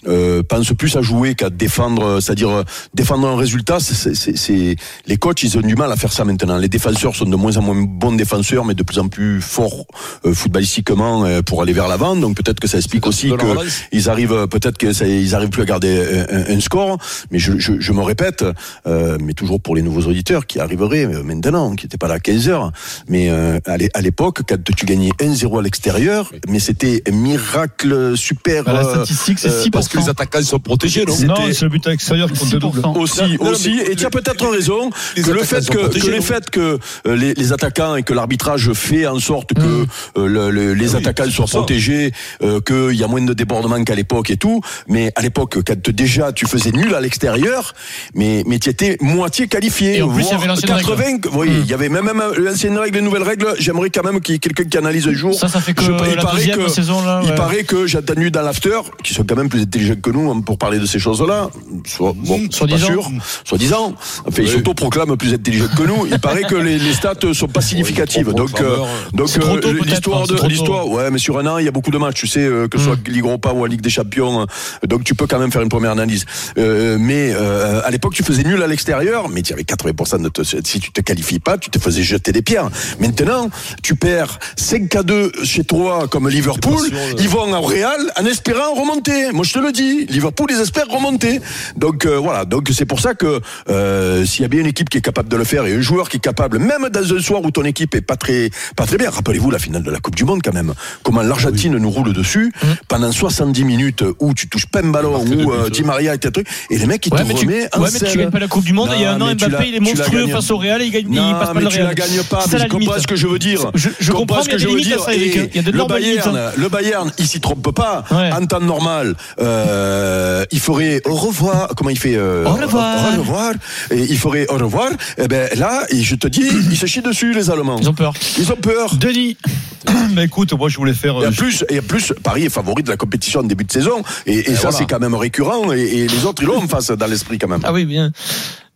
euh, 0.08 0.44
pensent 0.44 0.74
plus 0.78 0.96
à 0.98 1.02
jouer 1.02 1.36
qu'à 1.36 1.50
défendre, 1.50 2.20
c'est-à-dire 2.20 2.50
euh, 2.50 2.64
défendre 2.94 3.28
un 3.28 3.38
résultat. 3.38 3.80
c'est- 3.80 4.76
les 5.08 5.18
coachs, 5.18 5.44
ils 5.44 5.58
ont 5.58 5.62
du 5.62 5.76
mal 5.76 5.92
à 5.92 5.96
faire 5.96 6.12
ça 6.12 6.26
maintenant. 6.26 6.58
Les 6.58 6.70
défenseurs 6.70 7.16
sont 7.16 7.26
de 7.26 7.36
moins 7.36 7.56
en 7.58 7.62
moins 7.62 7.76
bons 7.88 8.14
défenseurs, 8.14 8.66
mais 8.66 8.74
de 8.74 8.84
plus 8.84 9.00
en 9.00 9.08
plus 9.08 9.42
forts 9.42 9.86
euh, 10.26 10.34
footballistiquement 10.34 11.26
euh, 11.26 11.42
pour 11.42 11.62
aller 11.62 11.74
vers 11.74 11.88
l'avant. 11.88 12.16
Donc 12.16 12.36
peut-être 12.36 12.60
que 12.60 12.68
ça 12.68 12.78
explique 12.78 13.06
aussi 13.08 13.28
De 13.28 13.32
la 13.34 13.38
que 13.38 13.46
relance. 13.46 13.82
ils 13.92 14.10
arrivent 14.10 14.48
peut-être 14.48 14.78
que 14.78 14.92
ça, 14.94 15.08
ils 15.08 15.34
arrivent 15.36 15.50
plus 15.50 15.62
à 15.62 15.66
garder 15.66 15.85
un, 15.86 16.38
un- 16.54 16.56
un 16.58 16.60
score 16.60 16.98
mais 17.32 17.40
je, 17.40 17.58
je, 17.60 17.74
je 17.80 17.92
me 17.94 18.02
répète 18.02 18.44
euh, 18.88 19.18
mais 19.22 19.34
toujours 19.34 19.60
pour 19.62 19.76
les 19.76 19.82
nouveaux 19.82 20.04
auditeurs 20.10 20.46
qui 20.46 20.60
arriveraient 20.60 21.06
euh, 21.06 21.24
maintenant 21.24 21.76
qui 21.76 21.86
n'étaient 21.86 21.98
pas 21.98 22.08
là 22.08 22.16
à 22.16 22.20
15 22.20 22.50
heures 22.50 22.72
mais 23.08 23.30
euh, 23.30 23.60
à 23.66 23.78
l'é- 23.78 23.90
à 23.94 24.02
l'époque 24.02 24.42
quand 24.48 24.58
tu 24.76 24.86
gagnais 24.86 25.10
1-0 25.20 25.60
à 25.60 25.62
l'extérieur 25.62 26.32
mais 26.48 26.60
c'était 26.60 27.04
un 27.08 27.12
miracle 27.12 28.16
super 28.18 28.64
Bah, 28.64 28.74
la 28.74 28.86
euh, 28.86 28.92
statistique, 28.96 29.40
c'est 29.40 29.50
euh, 29.50 29.64
6%. 29.64 29.70
Parce 29.72 29.88
que 29.88 29.98
les 29.98 30.10
attaquants 30.10 30.42
sont 30.44 30.60
protégés, 30.60 31.06
non? 31.06 31.16
Non, 31.28 31.36
c'est 31.54 31.62
le 31.64 31.70
but 31.70 31.86
à 31.88 31.92
l'extérieur 31.92 32.32
qui 32.32 32.40
compte 32.40 32.54
le 32.54 32.60
double. 32.60 32.80
6%. 32.80 32.98
aussi, 32.98 33.22
Non, 33.22 33.46
non, 33.46 33.52
aussi, 33.52 33.76
mais 33.76 33.92
et 33.92 33.96
tu 33.96 34.06
as 34.06 34.10
peut-être 34.10 34.48
raison 34.48 34.90
les 35.16 35.22
que 35.24 35.32
le 35.32 35.44
fait 35.44 35.68
que, 35.70 35.78
protégés, 35.78 36.06
que 36.08 36.12
les 36.12 36.18
non? 36.18 36.22
fait 36.24 36.50
que 36.50 36.80
euh, 37.08 37.16
les, 37.16 37.34
les 37.34 37.54
attaquants 37.54 37.96
et 37.96 38.04
que 38.04 38.14
l'arbitrage 38.14 38.72
fait 38.74 39.08
en 39.08 39.20
sorte 39.20 39.54
que 39.54 39.62
Mm. 39.62 39.88
euh, 40.18 40.28
le- 40.28 40.50
le- 40.52 40.74
les 40.74 40.90
Ah 40.96 40.98
oui, 41.00 41.08
attaquants 41.08 41.30
soient 41.32 41.46
protégés, 41.48 42.12
euh, 42.44 42.60
qu'il 42.62 42.98
y 42.98 43.04
a 43.04 43.08
moins 43.08 43.22
de 43.22 43.34
débordements 43.34 43.84
qu'à 43.84 43.96
l'époque 43.96 44.30
et 44.30 44.38
tout. 44.38 44.62
Mais 44.88 45.12
à 45.16 45.22
l'époque, 45.22 45.58
quand 45.66 45.75
déjà 45.76 46.32
tu 46.34 46.46
faisais 46.46 46.72
nul 46.72 46.94
à 46.96 47.02
l'extérieur, 47.02 47.74
mais 48.14 48.44
mais 48.46 48.60
tu 48.60 48.70
étais 48.70 48.98
moitié 49.02 49.48
qualifié. 49.48 49.98
Et 49.98 50.02
en 50.02 50.10
plus, 50.10 50.24
il 50.24 50.32
y 50.32 50.34
avait 50.34 50.48
l'ancienne 50.48 50.72
80, 50.78 51.04
Oui, 51.34 51.50
il 51.62 51.66
y 51.70 51.74
avait 51.74 51.90
même, 51.90 52.06
même 52.06 52.22
l'ancienne 52.38 52.78
règle, 52.78 52.96
les 52.98 53.02
nouvelles 53.04 53.24
règles. 53.24 53.48
J'aimerais 53.60 53.90
quand 53.90 54.04
même 54.04 54.20
qu'il 54.22 54.34
y 54.34 54.36
ait 54.36 54.40
quelqu'un 54.40 54.64
qui 54.66 54.78
analyse 54.78 55.08
un 55.08 55.14
jour. 55.14 55.34
Ça, 55.34 55.48
ça 55.48 55.62
fait 55.62 55.74
que 55.74 55.84
Je- 55.84 55.92
la 55.92 56.24
deuxième 56.32 56.68
saison, 56.70 57.04
là, 57.04 57.22
Il 57.24 57.30
ouais. 57.30 57.36
paraît 57.36 57.64
que 57.64 57.88
j'ai 57.88 57.98
entendu 57.98 58.32
dans 58.32 58.42
l'after, 58.42 58.80
qui 59.04 59.14
sont 59.14 59.24
quand 59.24 59.36
même 59.36 59.50
plus 59.50 59.62
intelligents 59.62 59.96
que 60.02 60.10
nous 60.10 60.32
hein, 60.32 60.42
pour 60.42 60.58
parler 60.58 60.80
de 60.80 60.86
ces 60.86 61.00
choses-là. 61.00 61.50
Soit, 61.86 62.14
bon, 62.16 62.40
c'est 62.40 62.50
pas 62.50 62.58
Soi-disant. 62.58 62.88
sûr, 62.88 63.12
soi-disant. 63.44 63.94
Enfin, 64.28 64.42
ils 64.42 64.46
Oui. 64.46 64.50
s'autoproclament 64.50 65.18
plus 65.18 65.34
intelligents 65.34 65.68
que 65.78 65.84
nous. 65.84 66.06
Il 66.08 66.20
paraît 66.20 66.44
que 66.44 66.56
les, 66.56 66.78
les 66.80 66.94
stats 66.94 67.14
sont 67.34 67.48
pas 67.48 67.62
significatives. 67.72 68.32
Donc, 68.34 68.60
euh, 68.62 68.78
donc 69.14 69.30
C'est 69.30 69.40
trop 69.40 69.58
euh, 69.58 69.74
l'histoire 69.86 70.22
hein, 70.22 70.26
de 70.28 70.48
l'histoire, 70.48 70.88
ouais, 70.88 71.10
mais 71.12 71.18
sur 71.20 71.38
un 71.38 71.46
an, 71.48 71.58
il 71.58 71.66
y 71.66 71.68
a 71.68 71.72
beaucoup 71.72 71.92
de 71.92 71.98
matchs, 71.98 72.20
tu 72.22 72.28
sais, 72.28 72.40
euh, 72.46 72.68
que 72.68 72.78
ce 72.78 72.86
soit 72.86 72.98
Ligue 73.08 73.24
Europa 73.26 73.52
ou 73.54 73.62
en 73.64 73.66
Ligue 73.66 73.82
des 73.82 73.90
Champions. 73.90 74.42
euh, 74.42 74.46
Donc, 74.88 75.04
tu 75.04 75.16
peux 75.16 75.28
quand 75.28 75.40
même 75.40 75.52
faire 75.52 75.62
une 75.66 75.70
première 75.70 75.92
analyse. 75.92 76.26
Euh, 76.58 76.98
mais 77.00 77.34
euh, 77.34 77.82
à 77.84 77.92
l'époque, 77.92 78.14
tu 78.14 78.24
faisais 78.24 78.44
nul 78.44 78.62
à 78.64 78.68
l'extérieur, 78.68 79.30
mais 79.30 79.42
tu 79.42 79.54
avais 79.54 79.64
80% 79.64 80.22
de 80.22 80.30
te, 80.30 80.44
si 80.44 80.80
tu 80.80 80.92
te 80.92 81.02
qualifies 81.02 81.40
pas, 81.40 81.58
tu 81.58 81.70
te 81.70 81.80
faisais 81.80 82.04
jeter 82.04 82.32
des 82.32 82.42
pierres. 82.42 82.70
Maintenant, 83.00 83.50
tu 83.84 83.96
perds 83.96 84.40
5 84.56 84.96
à 84.96 85.04
2 85.04 85.32
chez 85.44 85.64
toi 85.64 86.08
comme 86.10 86.30
Liverpool, 86.30 86.88
sûr, 86.88 86.98
ils 87.20 87.30
vont 87.30 87.52
au 87.52 87.62
Real 87.62 88.00
en 88.20 88.26
espérant 88.26 88.74
remonter. 88.74 89.32
Moi, 89.32 89.44
je 89.44 89.54
te 89.54 89.60
le 89.60 89.72
dis, 89.72 90.06
Liverpool, 90.06 90.48
ils 90.52 90.62
espèrent 90.62 90.88
remonter. 90.88 91.42
Donc 91.76 92.06
euh, 92.06 92.18
voilà, 92.18 92.46
donc 92.46 92.70
c'est 92.74 92.86
pour 92.86 93.00
ça 93.00 93.14
que 93.14 93.42
euh, 93.70 94.26
s'il 94.26 94.42
y 94.42 94.46
a 94.46 94.48
bien 94.48 94.62
une 94.62 94.68
équipe 94.68 94.90
qui 94.90 94.98
est 94.98 95.02
capable 95.02 95.30
de 95.30 95.38
le 95.38 95.44
faire 95.44 95.66
et 95.66 95.74
un 95.74 95.82
joueur 95.82 96.10
qui 96.10 96.18
est 96.18 96.22
capable, 96.22 96.60
même 96.60 96.90
dans 96.90 97.14
un 97.14 97.22
soir 97.22 97.42
où 97.44 97.52
ton 97.52 97.64
équipe 97.64 97.96
est 97.96 98.02
pas 98.02 98.16
très 98.16 98.50
pas 98.76 98.86
très 98.86 98.98
bien. 98.98 99.10
Rappelez-vous 99.10 99.52
la 99.52 99.60
finale 99.60 99.84
de 99.84 99.92
la 99.92 100.00
Coupe 100.00 100.16
du 100.16 100.24
Monde 100.24 100.42
quand 100.44 100.54
même. 100.54 100.74
Comment 101.04 101.22
l'Argentine 101.22 101.78
nous 101.78 101.90
roule 101.90 102.14
dessus 102.14 102.52
pendant 102.88 103.12
70 103.12 103.64
minutes 103.64 104.04
où 104.20 104.34
tu 104.34 104.48
touches 104.48 104.68
pas 104.68 104.82
un 104.82 104.90
ballon, 104.90 105.24
où 105.24 105.52
euh. 105.56 105.70
Di 105.70 105.84
Maria 105.84 106.14
et 106.14 106.18
tes 106.18 106.32
trucs, 106.32 106.48
et 106.70 106.78
les 106.78 106.86
mecs 106.86 107.06
ils 107.06 107.14
Ouais, 107.14 107.20
te 107.24 107.28
mais 107.28 107.34
tu, 107.34 107.46
en 107.48 107.82
ouais, 107.82 107.90
mais 107.94 108.00
tu 108.10 108.18
gagnes 108.18 108.30
pas 108.32 108.40
la 108.40 108.48
Coupe 108.48 108.66
du 108.66 108.74
Monde. 108.74 108.90
il 108.96 109.02
y 109.02 109.06
a 109.06 109.14
un 109.14 109.22
an, 109.22 109.36
tu 109.36 109.48
Mbappé, 109.48 109.68
il 109.70 109.76
est 109.76 109.78
tu 109.78 109.84
monstrueux 109.84 110.26
gagnes. 110.26 110.32
face 110.32 110.52
au 110.52 110.58
Real 110.58 110.82
et 110.82 110.86
il, 110.86 110.92
gagne, 110.92 111.06
il 111.10 111.16
Non, 111.16 111.32
passe 111.34 111.48
pas 111.48 111.54
mais 111.54 111.62
le 111.62 111.68
tu 111.68 111.76
Real. 111.78 111.88
la 111.88 111.94
gagnes 111.94 112.24
pas, 112.30 112.46
mais 112.52 112.60
je 112.60 112.68
comprends 112.68 113.00
ce 113.00 113.08
que 113.08 113.16
je 113.16 113.28
veux 113.28 113.40
dire. 113.40 113.72
Je, 113.74 113.90
je 114.00 114.12
comprends, 114.12 114.42
ce 114.42 114.50
que 114.50 114.58
je 114.58 114.68
veux 114.68 114.82
dire. 114.82 115.00
Et 115.12 115.50
Il 115.54 115.56
y 115.56 115.60
a 115.60 115.62
de 115.62 115.72
le. 115.72 115.86
Bayern, 115.86 116.52
le 116.58 116.70
Bayern, 116.70 117.12
il 117.18 117.28
s'y 117.28 117.40
trompe 117.40 117.72
pas. 117.74 118.04
En 118.12 118.46
temps 118.46 118.60
normal, 118.60 119.16
euh, 119.40 120.46
il 120.52 120.60
ferait 120.60 121.02
au 121.06 121.16
revoir. 121.16 121.70
Comment 121.76 121.90
il 121.90 122.00
fait 122.00 122.16
euh, 122.16 122.46
Au 122.46 122.54
revoir. 122.54 123.14
Au 123.16 123.20
revoir. 123.20 123.54
Et 123.92 124.00
il 124.10 124.18
ferait 124.18 124.48
au 124.50 124.58
revoir. 124.58 124.90
Et 125.18 125.28
ben 125.28 125.50
là, 125.58 125.84
je 125.92 126.16
te 126.16 126.28
dis, 126.28 126.48
ils 126.70 126.78
se 126.78 126.86
chient 126.86 127.02
dessus 127.02 127.34
les 127.34 127.50
Allemands. 127.50 127.78
Ils 127.80 127.90
ont 127.90 127.94
peur. 127.94 128.14
Ils 128.38 128.52
ont 128.52 128.56
peur. 128.58 128.96
Denis, 128.96 129.38
Mais 130.16 130.26
écoute, 130.26 130.54
moi 130.54 130.70
je 130.70 130.78
voulais 130.78 130.94
faire. 130.94 131.14
Et 131.16 131.28
en 131.28 131.30
euh, 131.30 131.32
plus, 131.32 131.64
et 131.70 131.80
en 131.80 131.84
plus, 131.84 132.14
Paris 132.24 132.46
est 132.46 132.50
favori 132.50 132.84
de 132.84 132.90
la 132.90 132.98
compétition 132.98 133.42
en 133.42 133.44
début 133.44 133.64
de 133.64 133.72
saison. 133.72 134.02
Et, 134.26 134.40
et 134.52 134.56
ça, 134.56 134.62
voilà. 134.64 134.78
c'est 134.78 134.86
quand 134.86 135.00
même 135.00 135.16
récurrent. 135.16 135.45
Et, 135.74 136.00
et 136.00 136.08
les 136.08 136.26
autres, 136.26 136.44
ils 136.44 136.48
l'ont 136.48 136.58
en 136.58 136.68
face 136.68 136.92
dans 136.92 137.08
l'esprit 137.08 137.38
quand 137.38 137.48
même. 137.48 137.62
Ah 137.64 137.74
oui, 137.74 137.86
bien. 137.86 138.12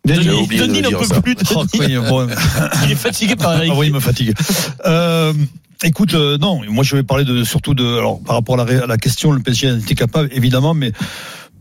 Denis, 0.04 0.82
n'en 0.82 0.90
peut 0.90 1.04
ça. 1.04 1.20
plus. 1.20 1.36
oh, 1.54 1.64
Denis. 1.72 1.98
oui, 1.98 2.08
bon, 2.08 2.26
Il 2.84 2.92
est 2.92 2.96
fatigué 2.96 3.36
par 3.36 3.56
Eric. 3.56 3.72
Ah 3.74 3.78
oui, 3.78 3.88
il 3.88 3.92
me 3.92 4.00
fatigue. 4.00 4.34
Euh, 4.86 5.32
écoute, 5.84 6.14
euh, 6.14 6.38
non, 6.38 6.60
moi 6.68 6.84
je 6.84 6.96
vais 6.96 7.02
parler 7.02 7.24
de 7.24 7.44
surtout 7.44 7.74
de, 7.74 7.84
alors 7.84 8.20
par 8.20 8.36
rapport 8.36 8.58
à 8.58 8.64
la, 8.64 8.84
à 8.84 8.86
la 8.86 8.96
question, 8.96 9.32
le 9.32 9.40
PSG 9.40 9.68
était 9.78 9.94
capable, 9.94 10.30
évidemment, 10.32 10.72
mais 10.74 10.92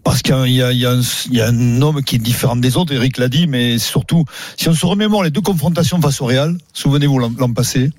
parce 0.03 0.21
qu'il 0.21 0.47
y 0.47 0.55
y, 0.55 0.61
a 0.61 0.67
un, 0.69 1.01
il 1.25 1.35
y 1.35 1.41
a 1.41 1.47
un 1.47 1.81
homme 1.81 2.01
qui 2.01 2.15
est 2.15 2.19
différent 2.19 2.55
des 2.55 2.77
autres, 2.77 2.93
Eric 2.93 3.17
l'a 3.17 3.27
dit, 3.27 3.47
mais 3.47 3.77
surtout, 3.77 4.23
si 4.55 4.69
on 4.69 4.73
se 4.73 4.85
remémore 4.85 5.23
les 5.23 5.31
deux 5.31 5.41
confrontations 5.41 5.99
face 6.01 6.21
au 6.21 6.25
Real, 6.25 6.57
souvenez-vous 6.73 7.19
l'an 7.19 7.31
l'an 7.37 7.51
passé, 7.51 7.91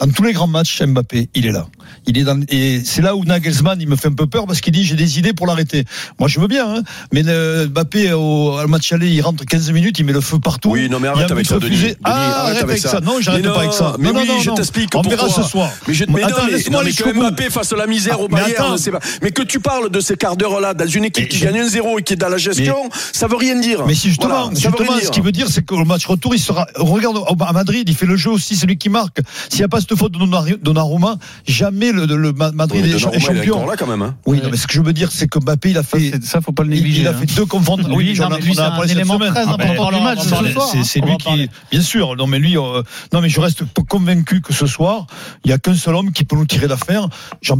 dans 0.00 0.08
tous 0.08 0.22
les 0.22 0.32
grands 0.32 0.46
matchs, 0.46 0.82
Mbappé, 0.82 1.28
il 1.34 1.46
est 1.46 1.52
là. 1.52 1.66
Il 2.06 2.18
est 2.18 2.24
dans, 2.24 2.40
et 2.48 2.82
c'est 2.84 3.02
là 3.02 3.16
où 3.16 3.24
Nagelsmann, 3.24 3.80
il 3.80 3.88
me 3.88 3.96
fait 3.96 4.08
un 4.08 4.12
peu 4.14 4.26
peur 4.26 4.46
parce 4.46 4.60
qu'il 4.60 4.72
dit 4.72 4.84
j'ai 4.84 4.94
des 4.96 5.18
idées 5.18 5.32
pour 5.32 5.46
l'arrêter. 5.46 5.84
Moi, 6.18 6.28
je 6.28 6.38
veux 6.40 6.48
bien, 6.48 6.68
hein, 6.68 6.82
mais 7.12 7.22
le, 7.22 7.66
Mbappé 7.68 8.12
au, 8.12 8.58
au 8.60 8.66
match 8.68 8.92
aller, 8.92 9.08
il 9.10 9.20
rentre 9.22 9.44
15 9.44 9.70
minutes, 9.72 9.98
il 9.98 10.04
met 10.04 10.12
le 10.12 10.20
feu 10.20 10.38
partout. 10.38 10.70
Oui, 10.70 10.88
non, 10.88 11.00
mais 11.00 11.08
arrête 11.08 11.30
avec 11.30 11.46
ça. 11.46 11.58
Denis. 11.58 11.76
Denis, 11.76 11.94
Ah, 12.04 12.42
arrête 12.46 12.62
avec 12.62 12.78
ça. 12.78 13.00
Non, 13.00 13.20
j'arrête 13.20 13.44
Mais 13.44 13.50
pas 13.52 13.58
avec 13.60 13.72
ça. 13.72 13.96
Mais 13.98 14.12
non, 14.12 14.20
oui, 14.20 14.28
non, 14.28 14.40
je 14.40 14.50
t'explique 14.50 14.90
On 14.94 15.02
pourquoi. 15.02 15.16
verra 15.26 15.28
ce 15.42 15.42
soir. 15.48 15.70
Mais, 15.88 15.94
je, 15.94 16.04
mais 16.08 16.22
Attends, 16.22 16.38
non, 16.38 16.44
mais, 16.46 16.52
laisse-moi 16.52 16.80
non, 16.82 16.86
mais 16.86 16.92
que. 16.92 17.18
Mbappé 17.18 17.50
fasse 17.50 17.72
la 17.72 17.86
misère 17.86 18.20
au 18.20 18.28
mais 18.28 18.40
Bayern, 18.40 18.76
pas. 18.90 18.98
Mais 19.22 19.30
que 19.30 19.42
tu 19.42 19.60
parles 19.60 19.90
de 19.90 20.00
ces 20.00 20.16
quarts 20.16 20.36
d'heure 20.36 20.60
là 20.60 20.74
dans 20.74 20.86
une 20.86 21.04
équipe 21.04 21.24
Mais 21.24 21.28
qui 21.28 21.38
je- 21.38 21.44
gagne 21.44 21.60
1-0 21.62 21.98
et 21.98 22.02
qui 22.02 22.12
est 22.12 22.16
dans 22.16 22.28
la 22.28 22.36
gestion, 22.38 22.76
ça 23.12 23.26
veut 23.26 23.36
rien 23.36 23.58
dire. 23.58 23.86
Mais 23.86 23.94
si 23.94 24.08
justement, 24.08 24.42
Voilà, 24.42 24.54
ça 24.60 24.68
justement 24.70 24.98
ce 25.02 25.10
qui 25.10 25.20
veut 25.20 25.32
dire, 25.32 25.48
c'est 25.48 25.64
que 25.64 25.74
le 25.74 25.84
match 25.84 26.06
retour, 26.06 26.34
il 26.34 26.40
sera. 26.40 26.66
Regarde 26.76 27.18
à 27.40 27.52
Madrid, 27.52 27.88
il 27.88 27.94
fait 27.96 28.06
le 28.06 28.16
jeu 28.16 28.30
aussi, 28.30 28.56
c'est 28.56 28.66
lui 28.66 28.76
qui 28.78 28.88
marque. 28.88 29.18
S'il 29.48 29.60
n'y 29.60 29.64
a 29.64 29.68
pas 29.68 29.80
cette 29.88 29.98
faute 29.98 30.12
de 30.12 30.18
Donnarumma- 30.18 31.16
jamais 31.46 31.92
le, 31.92 32.06
le 32.06 32.32
Ma- 32.32 32.52
Madrid 32.52 32.82
Ouais, 32.82 32.88
est 32.88 32.90
est 32.90 32.98
Donnarumma, 32.98 33.16
il 33.18 33.22
est 33.22 33.36
champion. 33.40 33.54
encore 33.56 33.66
là 33.70 33.76
quand 33.76 33.86
même. 33.86 34.02
hein. 34.02 34.16
Oui, 34.26 34.40
non, 34.42 34.48
mais 34.50 34.56
ce 34.56 34.66
que 34.66 34.72
je 34.74 34.80
veux 34.82 34.92
dire, 34.92 35.10
c'est 35.12 35.28
que 35.28 35.38
Mbappé, 35.38 35.70
il 35.70 35.78
a 35.78 35.82
ça, 35.82 35.98
fait. 35.98 36.10
c'est- 36.12 36.24
ça, 36.24 36.40
faut 36.40 36.52
pas 36.52 36.62
le 36.64 36.70
négliger. 36.70 37.02
il 37.02 37.06
a 37.08 37.10
hein. 37.10 37.14
fait 37.14 37.26
deux 37.34 37.46
confrontations. 37.46 37.94
Oui, 37.94 38.08
non, 38.08 38.14
j'en 38.14 38.30
mais 38.30 38.36
ai- 38.36 38.40
lui, 38.42 38.50
on 38.50 38.54
c'est 38.54 38.60
un 38.60 38.70
parlé 38.70 38.88
cette 38.88 38.96
élément 38.96 39.14
semaine. 39.14 39.32
très 39.32 39.42
important 39.42 39.90
du 39.92 40.00
match 40.02 40.18
C'est 40.84 41.00
hein. 41.02 41.06
lui 41.06 41.16
qui, 41.18 41.50
bien 41.70 41.80
sûr. 41.80 42.16
Non, 42.16 42.26
mais 42.26 42.38
lui, 42.38 42.56
euh, 42.56 42.82
non, 43.12 43.20
mais 43.20 43.28
je 43.28 43.40
reste 43.40 43.62
convaincu 43.88 44.40
que 44.40 44.52
ce 44.52 44.66
soir, 44.66 45.06
il 45.44 45.50
y 45.50 45.54
a 45.54 45.58
qu'un 45.58 45.74
seul 45.74 45.94
homme 45.94 46.12
qui 46.12 46.24
peut 46.24 46.36
nous 46.36 46.46
tirer 46.46 46.68
d'affaire. 46.68 47.08
Je, 47.42 47.52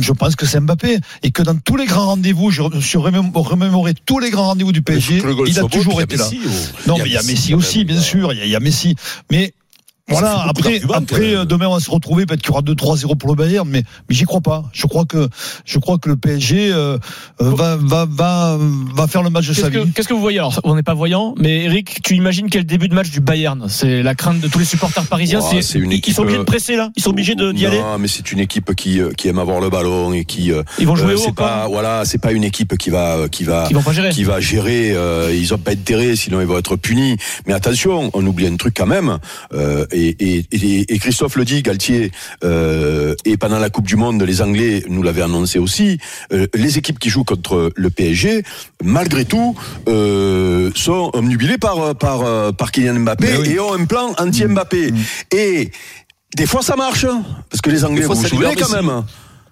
je 0.00 0.12
pense 0.12 0.36
que 0.36 0.46
c'est 0.46 0.60
Mbappé 0.60 0.98
et 1.22 1.30
que 1.30 1.42
dans 1.42 1.56
tous 1.56 1.76
les 1.76 1.86
grands 1.86 2.06
rendez-vous, 2.06 2.50
je 2.50 2.62
je 2.74 2.80
suis 2.80 2.98
remémo- 2.98 3.30
remémoré 3.34 3.94
tous 4.06 4.18
les 4.18 4.30
grands 4.30 4.46
rendez-vous 4.48 4.72
du 4.72 4.82
PSG, 4.82 5.20
le 5.22 5.34
il 5.48 5.58
a 5.58 5.62
toujours 5.64 6.00
été 6.00 6.16
là. 6.16 6.24
Messi. 6.24 6.40
Non, 6.86 6.96
mais 6.98 7.06
il 7.06 7.12
y 7.12 7.16
a 7.16 7.22
Messi 7.22 7.54
aussi, 7.54 7.84
bien 7.84 7.96
là. 7.96 8.02
sûr. 8.02 8.32
Il 8.32 8.48
y, 8.48 8.54
a- 8.56 8.60
Messi. 8.60 8.94
Mais 9.30 9.46
Ça 9.46 9.63
voilà, 10.10 10.44
après, 10.48 10.80
après 10.92 11.34
euh, 11.34 11.44
demain 11.46 11.66
on 11.68 11.74
va 11.74 11.80
se 11.80 11.90
retrouver, 11.90 12.26
peut-être 12.26 12.42
qu'il 12.42 12.50
y 12.50 12.52
aura 12.52 12.60
2-3-0 12.60 13.16
pour 13.16 13.30
le 13.30 13.34
Bayern, 13.36 13.66
mais, 13.68 13.82
mais 14.08 14.14
j'y 14.14 14.24
crois 14.24 14.42
pas. 14.42 14.64
Je 14.72 14.86
crois 14.86 15.06
que, 15.06 15.28
je 15.64 15.78
crois 15.78 15.96
que 15.98 16.10
le 16.10 16.16
PSG 16.16 16.70
euh, 16.72 16.98
euh, 17.40 17.50
va, 17.54 17.76
va, 17.80 18.06
va, 18.08 18.58
va 18.94 19.06
faire 19.06 19.22
le 19.22 19.30
match 19.30 19.46
de 19.48 19.54
Qu'est-ce 19.54 19.62
sa 19.66 19.70
que, 19.70 19.78
vie. 19.78 19.92
qu'est-ce 19.92 20.06
que 20.08 20.12
vous 20.14 20.20
voyez 20.20 20.38
Alors, 20.40 20.60
on 20.64 20.74
n'est 20.76 20.82
pas 20.82 20.92
voyant, 20.92 21.34
mais 21.38 21.64
Eric, 21.64 22.02
tu 22.02 22.14
imagines 22.16 22.50
quel 22.50 22.66
début 22.66 22.88
de 22.88 22.94
match 22.94 23.10
du 23.10 23.20
Bayern 23.20 23.66
C'est 23.68 24.02
la 24.02 24.14
crainte 24.14 24.40
de 24.40 24.48
tous 24.48 24.58
les 24.58 24.64
supporters 24.66 25.04
parisiens. 25.06 25.40
Ouah, 25.40 25.48
c'est, 25.50 25.62
c'est 25.62 25.78
une 25.78 25.90
ils 25.92 26.12
sont 26.12 26.20
obligés 26.22 26.36
de 26.36 26.42
euh, 26.42 26.44
presser 26.44 26.76
là. 26.76 26.90
Ils 26.96 27.02
sont 27.02 27.10
obligés 27.10 27.34
de, 27.34 27.50
d'y 27.52 27.64
aller. 27.64 27.80
Non, 27.80 27.98
mais 27.98 28.08
c'est 28.08 28.30
une 28.30 28.40
équipe 28.40 28.74
qui, 28.74 29.00
euh, 29.00 29.10
qui 29.12 29.28
aime 29.28 29.38
avoir 29.38 29.60
le 29.60 29.70
ballon 29.70 30.12
et 30.12 30.26
qui. 30.26 30.52
euh, 30.52 30.62
Ils 30.78 30.86
vont 30.86 30.96
jouer 30.96 31.14
euh, 31.14 31.28
haut. 31.28 31.32
pas, 31.32 31.66
voilà, 31.68 32.04
c'est 32.04 32.18
pas 32.18 32.32
une 32.32 32.44
équipe 32.44 32.76
qui 32.76 32.90
va, 32.90 33.28
qui 33.30 33.44
va, 33.44 33.66
Ils 33.70 33.74
vont 33.76 33.82
pas 33.82 33.92
gérer. 33.92 34.10
qui 34.10 34.24
va 34.24 34.38
gérer. 34.38 34.92
euh, 34.92 35.34
ils 35.34 35.54
ont 35.54 35.58
pas 35.58 35.70
intérêt, 35.72 36.14
sinon 36.14 36.42
ils 36.42 36.46
vont 36.46 36.58
être 36.58 36.76
punis. 36.76 37.16
Mais 37.46 37.54
attention, 37.54 38.10
on 38.12 38.26
oublie 38.26 38.46
un 38.46 38.56
truc 38.56 38.74
quand 38.76 38.86
même. 38.86 39.18
Et, 39.94 40.16
et, 40.18 40.46
et, 40.50 40.94
et 40.94 40.98
Christophe 40.98 41.36
le 41.36 41.44
dit, 41.44 41.62
Galtier, 41.62 42.10
euh, 42.42 43.14
et 43.24 43.36
pendant 43.36 43.58
la 43.58 43.70
Coupe 43.70 43.86
du 43.86 43.96
Monde, 43.96 44.22
les 44.22 44.42
Anglais 44.42 44.82
nous 44.88 45.02
l'avaient 45.02 45.22
annoncé 45.22 45.58
aussi, 45.58 45.98
euh, 46.32 46.46
les 46.54 46.78
équipes 46.78 46.98
qui 46.98 47.10
jouent 47.10 47.24
contre 47.24 47.70
le 47.74 47.90
PSG, 47.90 48.42
malgré 48.82 49.24
tout, 49.24 49.56
euh, 49.88 50.70
sont 50.74 51.10
omnubilées 51.14 51.58
par, 51.58 51.94
par, 51.94 52.54
par 52.54 52.72
Kylian 52.72 53.00
Mbappé 53.00 53.36
oui. 53.40 53.50
et 53.50 53.60
ont 53.60 53.72
un 53.72 53.84
plan 53.84 54.12
anti-Mbappé. 54.18 54.92
Et 55.32 55.70
des 56.36 56.46
fois 56.46 56.62
ça 56.62 56.76
marche, 56.76 57.04
hein, 57.04 57.22
parce 57.50 57.60
que 57.60 57.70
les 57.70 57.84
Anglais, 57.84 58.02
fois, 58.02 58.14
vous 58.14 58.40
quand 58.56 58.70
même. 58.70 59.04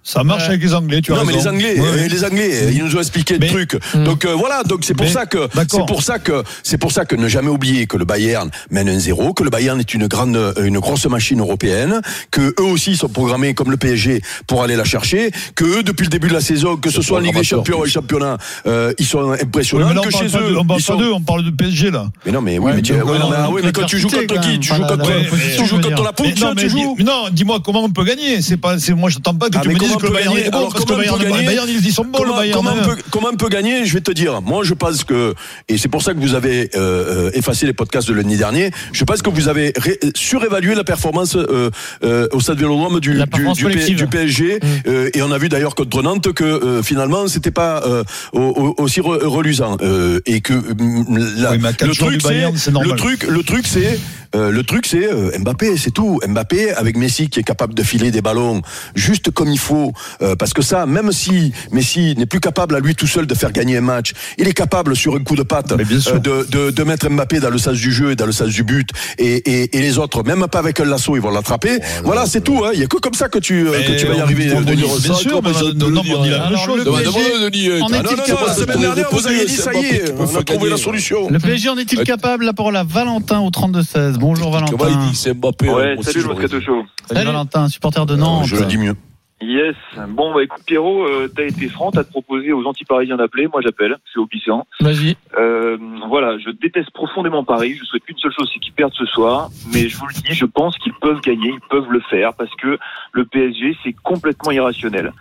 Ça 0.04 0.24
marche 0.24 0.48
avec 0.48 0.60
les 0.62 0.74
Anglais, 0.74 1.00
tu 1.00 1.12
as 1.12 1.16
non, 1.16 1.24
mais 1.24 1.32
les. 1.32 1.46
Anglais, 1.46 1.78
Ouais, 1.78 1.86
euh, 1.86 2.08
les 2.08 2.24
Anglais, 2.24 2.50
euh, 2.52 2.70
ils 2.72 2.82
nous 2.84 2.96
ont 2.96 2.98
expliqué 2.98 3.38
le 3.38 3.46
truc. 3.46 3.76
Mm. 3.94 4.04
Donc 4.04 4.24
euh, 4.24 4.34
voilà, 4.34 4.64
donc 4.64 4.80
c'est 4.84 4.94
pour 4.94 5.06
ça 5.08 5.26
que 5.26 5.48
c'est 5.68 5.86
pour 5.86 6.02
ça 6.02 6.18
que 6.18 6.42
c'est 6.64 6.78
pour 6.78 6.90
ça 6.90 7.04
que 7.04 7.14
ne 7.14 7.28
jamais 7.28 7.48
oublier 7.50 7.86
que 7.86 7.96
le 7.96 8.04
Bayern 8.04 8.50
mène 8.70 8.88
un 8.88 8.98
zéro, 8.98 9.32
que 9.32 9.44
le 9.44 9.50
Bayern 9.50 9.78
est 9.78 9.94
une 9.94 10.08
grande, 10.08 10.36
euh, 10.36 10.52
une 10.64 10.80
grosse 10.80 11.06
machine 11.06 11.38
européenne, 11.40 12.00
que 12.32 12.52
eux 12.58 12.64
aussi 12.64 12.96
sont 12.96 13.08
programmés 13.08 13.54
comme 13.54 13.70
le 13.70 13.76
PSG 13.76 14.22
pour 14.48 14.62
aller 14.64 14.74
la 14.74 14.84
chercher, 14.84 15.30
que 15.54 15.64
eux 15.64 15.82
depuis 15.84 16.04
le 16.04 16.10
début 16.10 16.28
de 16.28 16.34
la 16.34 16.40
saison, 16.40 16.76
que 16.76 16.90
ce 16.90 17.00
soit 17.00 17.18
en 17.18 17.20
Ligue 17.20 17.36
des 17.36 17.44
Champions 17.44 17.80
ou 17.80 17.86
championnat, 17.86 18.38
euh, 18.66 18.92
ils 18.98 19.06
sont 19.06 19.20
Oui, 19.22 19.36
impressionnants. 19.40 19.88
mais 19.88 19.94
là, 19.94 20.00
que 20.02 20.10
chez 20.10 20.28
pas 20.28 20.38
de- 20.38 20.44
eux, 20.52 20.58
on 20.58 20.64
parle 20.64 20.80
pas 20.80 20.84
sont- 20.84 20.96
d'eux, 20.96 21.12
on 21.12 21.20
parle 21.20 21.44
de 21.44 21.50
PSG, 21.50 21.90
là. 21.92 22.06
Mais 22.26 22.32
non, 22.32 22.40
mais 22.40 22.58
oui, 22.58 22.64
Ouais, 22.70 22.74
mais, 22.76 22.82
tu, 22.82 22.92
donc, 22.92 23.04
ouais, 23.08 23.18
non, 23.20 23.30
mais, 23.30 23.36
oui, 23.52 23.60
mais 23.64 23.72
quand 23.72 23.86
tu 23.86 23.98
joues 23.98 24.08
contre 24.08 24.40
qui? 24.40 24.58
Tu 24.58 24.68
joues 24.74 24.82
contre, 24.82 25.10
tu 25.56 25.66
joues 25.66 25.80
contre 25.80 26.02
la 26.02 26.12
mais 26.20 26.32
tu 26.56 26.68
joues. 26.68 26.96
non, 27.04 27.28
dis-moi 27.30 27.60
comment 27.64 27.84
on 27.84 27.90
peut 27.90 28.04
gagner. 28.04 28.42
C'est 28.42 28.56
pas, 28.56 28.78
c'est, 28.80 28.94
moi, 28.94 29.08
je 29.08 29.16
t'attends 29.16 29.34
pas 29.36 29.48
que 29.48 29.58
Ah, 29.58 29.60
tu 29.62 29.68
me 29.68 29.78
dises 29.78 29.91
que 29.96 30.06
on 30.06 30.10
Bayern 30.12 30.36
Alors, 30.52 30.72
parce 30.72 30.74
que 30.74 30.78
le 30.80 30.84
comment 30.86 30.94
on 30.96 30.98
Bayern, 30.98 31.18
le 31.18 31.24
gagner 31.30 31.46
Bayern, 31.46 31.68
ils 31.68 31.86
ils 31.86 31.92
sont 31.92 32.04
bons, 32.04 32.18
le 32.22 32.24
comment, 32.24 32.36
Bayern. 32.36 32.56
comment, 32.56 32.70
hein. 32.70 32.74
on 32.82 32.88
peut, 32.88 32.96
comment 33.10 33.28
on 33.32 33.36
peut 33.36 33.48
gagner 33.48 33.84
Je 33.84 33.92
vais 33.94 34.00
te 34.00 34.12
dire. 34.12 34.40
Moi, 34.42 34.62
je 34.64 34.74
pense 34.74 35.04
que, 35.04 35.34
et 35.68 35.78
c'est 35.78 35.88
pour 35.88 36.02
ça 36.02 36.14
que 36.14 36.18
vous 36.20 36.34
avez 36.34 36.70
euh, 36.74 37.28
euh, 37.28 37.30
effacé 37.34 37.66
les 37.66 37.72
podcasts 37.72 38.08
de 38.08 38.14
l'année 38.14 38.36
dernière, 38.36 38.70
je 38.92 39.04
pense 39.04 39.22
que 39.22 39.30
vous 39.30 39.48
avez 39.48 39.72
ré- 39.76 39.98
surévalué 40.14 40.74
la 40.74 40.84
performance 40.84 41.36
euh, 41.36 41.70
euh, 42.04 42.28
au 42.32 42.40
stade 42.40 42.58
Vélodrome 42.58 43.00
du, 43.00 43.14
du, 43.14 43.94
du 43.94 44.06
PSG. 44.06 44.58
euh, 44.86 45.10
et 45.14 45.22
on 45.22 45.30
a 45.32 45.38
vu 45.38 45.48
d'ailleurs 45.48 45.74
contre 45.74 46.02
Nantes 46.02 46.32
que 46.32 46.44
euh, 46.44 46.82
finalement, 46.82 47.26
c'était 47.28 47.50
pas 47.50 47.82
euh, 47.86 48.04
au- 48.32 48.74
au- 48.78 48.82
aussi 48.82 49.00
re- 49.00 49.24
reluisant. 49.24 49.76
Euh, 49.82 50.20
et 50.26 50.40
que 50.40 50.52
mm, 50.54 51.18
la- 51.38 51.52
Oui, 51.52 51.58
truc, 51.96 52.22
Bayern, 52.22 52.54
le 52.82 52.96
truc, 52.96 53.24
le 53.28 53.42
truc, 53.42 53.66
c'est 53.66 53.98
euh, 54.34 54.50
le 54.50 54.62
truc, 54.62 54.86
c'est 54.86 55.06
euh, 55.12 55.30
Mbappé, 55.38 55.76
c'est 55.76 55.90
tout. 55.90 56.20
Mbappé 56.26 56.72
avec 56.72 56.96
Messi 56.96 57.28
qui 57.28 57.40
est 57.40 57.42
capable 57.42 57.74
de 57.74 57.82
filer 57.82 58.10
des 58.10 58.22
ballons 58.22 58.62
juste 58.94 59.30
comme 59.30 59.50
il 59.50 59.58
faut, 59.58 59.92
euh, 60.22 60.34
parce 60.36 60.52
que 60.54 60.62
ça, 60.62 60.86
même 60.86 61.12
si 61.12 61.52
Messi 61.70 62.14
n'est 62.16 62.26
plus 62.26 62.40
capable 62.40 62.74
à 62.76 62.80
lui 62.80 62.94
tout 62.94 63.06
seul 63.06 63.26
de 63.26 63.34
faire 63.34 63.52
gagner 63.52 63.76
un 63.78 63.82
match, 63.82 64.12
il 64.38 64.48
est 64.48 64.52
capable 64.54 64.96
sur 64.96 65.14
un 65.14 65.20
coup 65.22 65.36
de 65.36 65.42
patte 65.42 65.72
Mais 65.76 65.84
bien 65.84 66.00
sûr. 66.00 66.14
euh, 66.14 66.18
de, 66.18 66.46
de, 66.50 66.70
de 66.70 66.82
mettre 66.84 67.08
Mbappé 67.08 67.40
dans 67.40 67.50
le 67.50 67.58
sens 67.58 67.76
du 67.76 67.92
jeu 67.92 68.12
et 68.12 68.16
dans 68.16 68.26
le 68.26 68.32
sens 68.32 68.48
du 68.48 68.62
but, 68.64 68.88
et, 69.18 69.34
et, 69.36 69.76
et 69.76 69.80
les 69.80 69.98
autres, 69.98 70.22
même 70.24 70.46
pas 70.48 70.58
avec 70.60 70.80
un 70.80 70.84
lasso, 70.84 71.14
ils 71.16 71.22
vont 71.22 71.30
l'attraper. 71.30 71.78
voilà, 72.04 72.26
c'est 72.26 72.40
tout. 72.42 72.62
hein. 72.64 72.70
Il 72.74 72.80
y 72.80 72.84
a 72.84 72.86
que 72.86 72.96
comme 72.98 73.14
ça 73.14 73.28
que 73.28 73.38
tu, 73.38 73.66
euh, 73.68 73.72
que 73.72 73.98
tu 73.98 74.06
vas 74.06 74.14
y 74.14 74.20
arriver, 74.20 74.46
Denis. 74.46 74.82
Bien 75.02 75.14
sûr, 75.14 75.42
mais 75.42 75.50
non, 75.74 76.02
on 76.14 76.22
dit 76.22 76.30
la 76.30 76.48
même 76.50 76.58
chose. 76.58 76.84
Denis, 76.84 77.68
la 77.68 78.54
semaine 78.54 78.80
dernière, 78.80 79.08
vous 79.10 79.26
avez 79.26 79.44
dit, 79.44 79.56
ça 79.56 79.72
y 79.74 79.84
est, 79.86 80.14
on 80.18 80.36
a 80.36 80.42
trouvé 80.42 80.70
la 80.70 80.76
solution. 80.76 81.28
Le 81.30 81.38
PSG 81.38 81.68
en 81.68 81.78
est-il 81.78 82.02
capable 82.04 82.44
La 82.44 82.52
parole 82.52 82.76
à 82.76 82.84
Valentin 82.84 83.40
au 83.40 83.50
32-16. 83.50 84.18
Bonjour 84.22 84.52
Comment 84.52 84.68
il 84.70 84.78
Valentin. 84.94 85.06
dit 85.10 85.16
c'est 85.16 85.34
Mbappé 85.34 85.68
Ouais, 85.68 85.96
aussi, 85.98 86.12
salut 86.12 86.26
Moscato. 86.26 86.60
Show. 86.60 86.84
Salut 87.06 87.18
Salut. 87.18 87.26
Valentin, 87.26 87.68
supporter 87.68 88.06
de 88.06 88.14
Nantes. 88.14 88.46
Je 88.46 88.54
le 88.54 88.66
dis 88.66 88.78
mieux. 88.78 88.94
Yes. 89.40 89.74
Bon, 90.10 90.32
bah 90.32 90.44
écoute 90.44 90.62
Pierrot, 90.64 91.02
euh, 91.04 91.26
t'as 91.34 91.42
été 91.42 91.68
franc, 91.68 91.90
t'as 91.90 92.04
proposé 92.04 92.52
aux 92.52 92.64
anti-parisiens 92.64 93.16
d'appeler. 93.16 93.48
Moi 93.48 93.60
j'appelle, 93.60 93.96
suis 94.08 94.20
au 94.20 94.26
glissant. 94.26 94.64
Vas-y. 94.78 95.16
Euh, 95.36 95.76
voilà, 96.08 96.38
je 96.38 96.50
déteste 96.50 96.92
profondément 96.92 97.42
Paris. 97.42 97.74
Je 97.76 97.84
souhaite 97.84 98.04
qu'une 98.04 98.16
seule 98.18 98.30
chose, 98.38 98.48
c'est 98.54 98.60
qu'ils 98.60 98.72
perdent 98.74 98.94
ce 98.94 99.06
soir. 99.06 99.48
Mais 99.74 99.88
je 99.88 99.96
vous 99.96 100.06
le 100.06 100.14
dis, 100.14 100.32
je 100.34 100.44
pense 100.44 100.78
qu'ils 100.78 100.94
peuvent 101.02 101.20
gagner, 101.20 101.48
ils 101.48 101.68
peuvent 101.68 101.90
le 101.90 102.00
faire 102.08 102.34
parce 102.34 102.54
que 102.62 102.78
le 103.10 103.24
PSG, 103.24 103.76
c'est 103.82 103.96
complètement 104.04 104.52
irrationnel. 104.52 105.12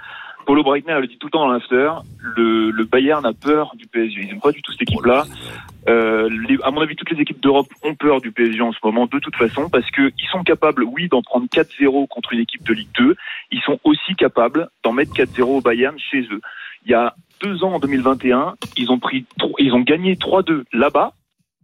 Paulo 0.45 0.63
Breitner 0.63 0.97
le 0.99 1.07
dit 1.07 1.17
tout 1.17 1.27
le 1.27 1.31
temps 1.31 1.45
dans 1.45 1.51
l'after, 1.51 1.91
le, 2.19 2.71
le 2.71 2.83
Bayern 2.85 3.25
a 3.25 3.33
peur 3.33 3.71
du 3.75 3.87
PSG. 3.87 4.21
Ils 4.21 4.27
n'aiment 4.27 4.39
pas 4.41 4.51
du 4.51 4.61
tout 4.61 4.71
cette 4.71 4.81
équipe-là. 4.83 5.25
Euh, 5.87 6.29
les- 6.47 6.57
à 6.63 6.71
mon 6.71 6.81
avis, 6.81 6.95
toutes 6.95 7.09
les 7.11 7.21
équipes 7.21 7.41
d'Europe 7.41 7.67
ont 7.83 7.95
peur 7.95 8.21
du 8.21 8.31
PSG 8.31 8.61
en 8.61 8.71
ce 8.71 8.77
moment, 8.83 9.07
de 9.07 9.19
toute 9.19 9.35
façon, 9.35 9.69
parce 9.69 9.89
que 9.91 10.11
ils 10.17 10.27
sont 10.31 10.43
capables, 10.43 10.83
oui, 10.83 11.07
d'en 11.09 11.21
prendre 11.21 11.47
4-0 11.47 12.07
contre 12.07 12.33
une 12.33 12.39
équipe 12.41 12.63
de 12.63 12.73
Ligue 12.73 12.89
2. 12.99 13.15
Ils 13.51 13.61
sont 13.61 13.79
aussi 13.83 14.15
capables 14.15 14.69
d'en 14.83 14.93
mettre 14.93 15.13
4-0 15.13 15.57
au 15.57 15.61
Bayern 15.61 15.97
chez 15.97 16.21
eux. 16.31 16.41
Il 16.85 16.91
y 16.91 16.95
a 16.95 17.15
deux 17.41 17.63
ans, 17.63 17.73
en 17.73 17.79
2021, 17.79 18.55
ils 18.77 18.91
ont 18.91 18.99
pris, 18.99 19.25
ils 19.59 19.73
ont 19.73 19.79
gagné 19.81 20.15
3-2 20.15 20.63
là-bas, 20.73 21.13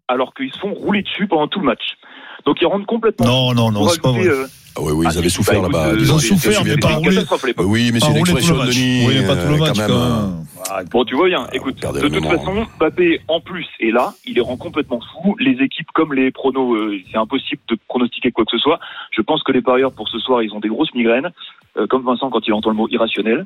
alors 0.07 0.33
qu'ils 0.33 0.51
se 0.53 0.59
font 0.59 0.73
rouler 0.73 1.01
dessus 1.03 1.27
pendant 1.27 1.47
tout 1.47 1.59
le 1.59 1.65
match. 1.65 1.97
Donc 2.45 2.57
ils 2.61 2.65
rentrent 2.65 2.85
complètement. 2.85 3.25
Non, 3.25 3.53
non, 3.53 3.71
non, 3.71 3.81
c'est 3.89 4.01
pas 4.01 4.11
vrai. 4.11 4.27
euh, 4.27 4.45
Ah 4.77 4.81
oui, 4.81 4.91
oui, 4.93 5.05
ils 5.09 5.15
Ah, 5.15 5.19
avaient 5.19 5.29
souffert 5.29 5.61
bah, 5.61 5.69
là-bas. 5.69 5.87
écoute, 5.89 6.01
Ils 6.03 6.11
ont 6.11 6.15
euh, 6.15 6.19
souffert, 6.19 6.63
mais 6.63 6.77
pas 6.77 6.89
roulé. 6.89 7.09
catastrophe 7.15 7.43
à 7.43 7.47
l'époque. 7.47 7.65
Oui, 7.67 7.89
mais 7.91 7.99
c'est 7.99 8.07
une 8.07 8.13
tout 8.13 8.19
expression 8.19 8.57
de. 8.57 8.65
Denis. 8.67 9.05
Oui, 9.07 9.25
pas 9.25 9.35
tout 9.35 9.47
le 9.47 9.55
euh, 9.55 9.57
match, 9.57 9.77
quand 9.77 9.87
même, 9.87 9.91
euh, 9.91 10.25
même. 10.27 10.45
Bon, 10.91 11.05
tu 11.05 11.15
vois 11.15 11.27
bien. 11.27 11.47
Écoute, 11.53 11.81
de 11.81 12.07
toute 12.07 12.25
façon, 12.25 12.65
Mbappé 12.79 13.21
en 13.27 13.39
plus 13.41 13.65
est 13.79 13.91
là. 13.91 14.13
Il 14.25 14.35
les 14.35 14.41
rend 14.41 14.57
complètement 14.57 14.99
fous. 14.99 15.35
Les 15.39 15.63
équipes 15.63 15.91
comme 15.93 16.13
les 16.13 16.31
pronos, 16.31 16.75
euh, 16.75 16.99
c'est 17.11 17.17
impossible 17.17 17.61
de 17.69 17.77
pronostiquer 17.87 18.31
quoi 18.31 18.45
que 18.45 18.51
ce 18.51 18.57
soit. 18.57 18.79
Je 19.11 19.21
pense 19.21 19.43
que 19.43 19.51
les 19.51 19.61
parieurs 19.61 19.91
pour 19.93 20.07
ce 20.09 20.19
soir, 20.19 20.43
ils 20.43 20.53
ont 20.53 20.59
des 20.59 20.69
grosses 20.69 20.93
migraines, 20.93 21.31
euh, 21.77 21.87
comme 21.87 22.03
Vincent 22.03 22.29
quand 22.29 22.45
il 22.47 22.53
entend 22.53 22.69
le 22.69 22.75
mot 22.75 22.87
irrationnel. 22.89 23.45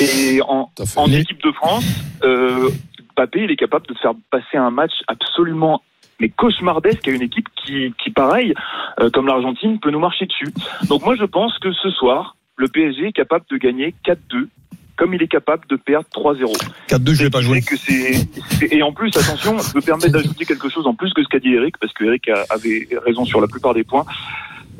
Et 0.00 0.40
en, 0.42 0.70
équipe 1.12 1.42
de 1.42 1.52
France, 1.52 1.84
euh, 2.24 2.70
Mbappé, 3.16 3.44
il 3.44 3.50
est 3.50 3.56
capable 3.56 3.86
de 3.86 3.94
faire 3.94 4.12
passer 4.30 4.56
un 4.56 4.70
match 4.70 4.92
absolument 5.06 5.82
mais 6.20 6.28
cauchemardesque 6.28 7.06
à 7.08 7.10
une 7.12 7.22
équipe 7.22 7.48
qui, 7.64 7.92
qui 8.02 8.10
pareil, 8.10 8.54
euh, 9.00 9.10
comme 9.10 9.26
l'Argentine, 9.26 9.78
peut 9.80 9.90
nous 9.90 10.00
marcher 10.00 10.26
dessus. 10.26 10.52
Donc 10.88 11.04
moi, 11.04 11.14
je 11.16 11.24
pense 11.24 11.56
que 11.58 11.72
ce 11.72 11.90
soir, 11.90 12.36
le 12.56 12.68
PSG 12.68 13.08
est 13.08 13.12
capable 13.12 13.44
de 13.50 13.56
gagner 13.56 13.94
4-2, 14.04 14.48
comme 14.96 15.14
il 15.14 15.22
est 15.22 15.28
capable 15.28 15.64
de 15.68 15.76
perdre 15.76 16.06
3-0. 16.12 16.52
4-2, 16.88 17.14
je 17.14 17.22
vais 17.22 17.30
pas 17.30 17.40
jouer. 17.40 17.60
Que 17.62 17.76
c'est 17.76 18.14
c'est- 18.50 18.72
et 18.74 18.82
en 18.82 18.92
plus 18.92 19.16
attention, 19.16 19.56
je 19.58 19.76
me 19.76 19.80
permets 19.80 20.08
d'ajouter 20.08 20.44
quelque 20.44 20.68
chose 20.68 20.86
en 20.88 20.94
plus 20.94 21.12
que 21.14 21.22
ce 21.22 21.28
qu'a 21.28 21.38
dit 21.38 21.52
Eric 21.54 21.76
parce 21.78 21.92
que 21.92 22.04
Eric 22.04 22.28
a- 22.28 22.44
avait 22.50 22.88
raison 23.06 23.24
sur 23.24 23.40
la 23.40 23.46
plupart 23.46 23.74
des 23.74 23.84
points. 23.84 24.04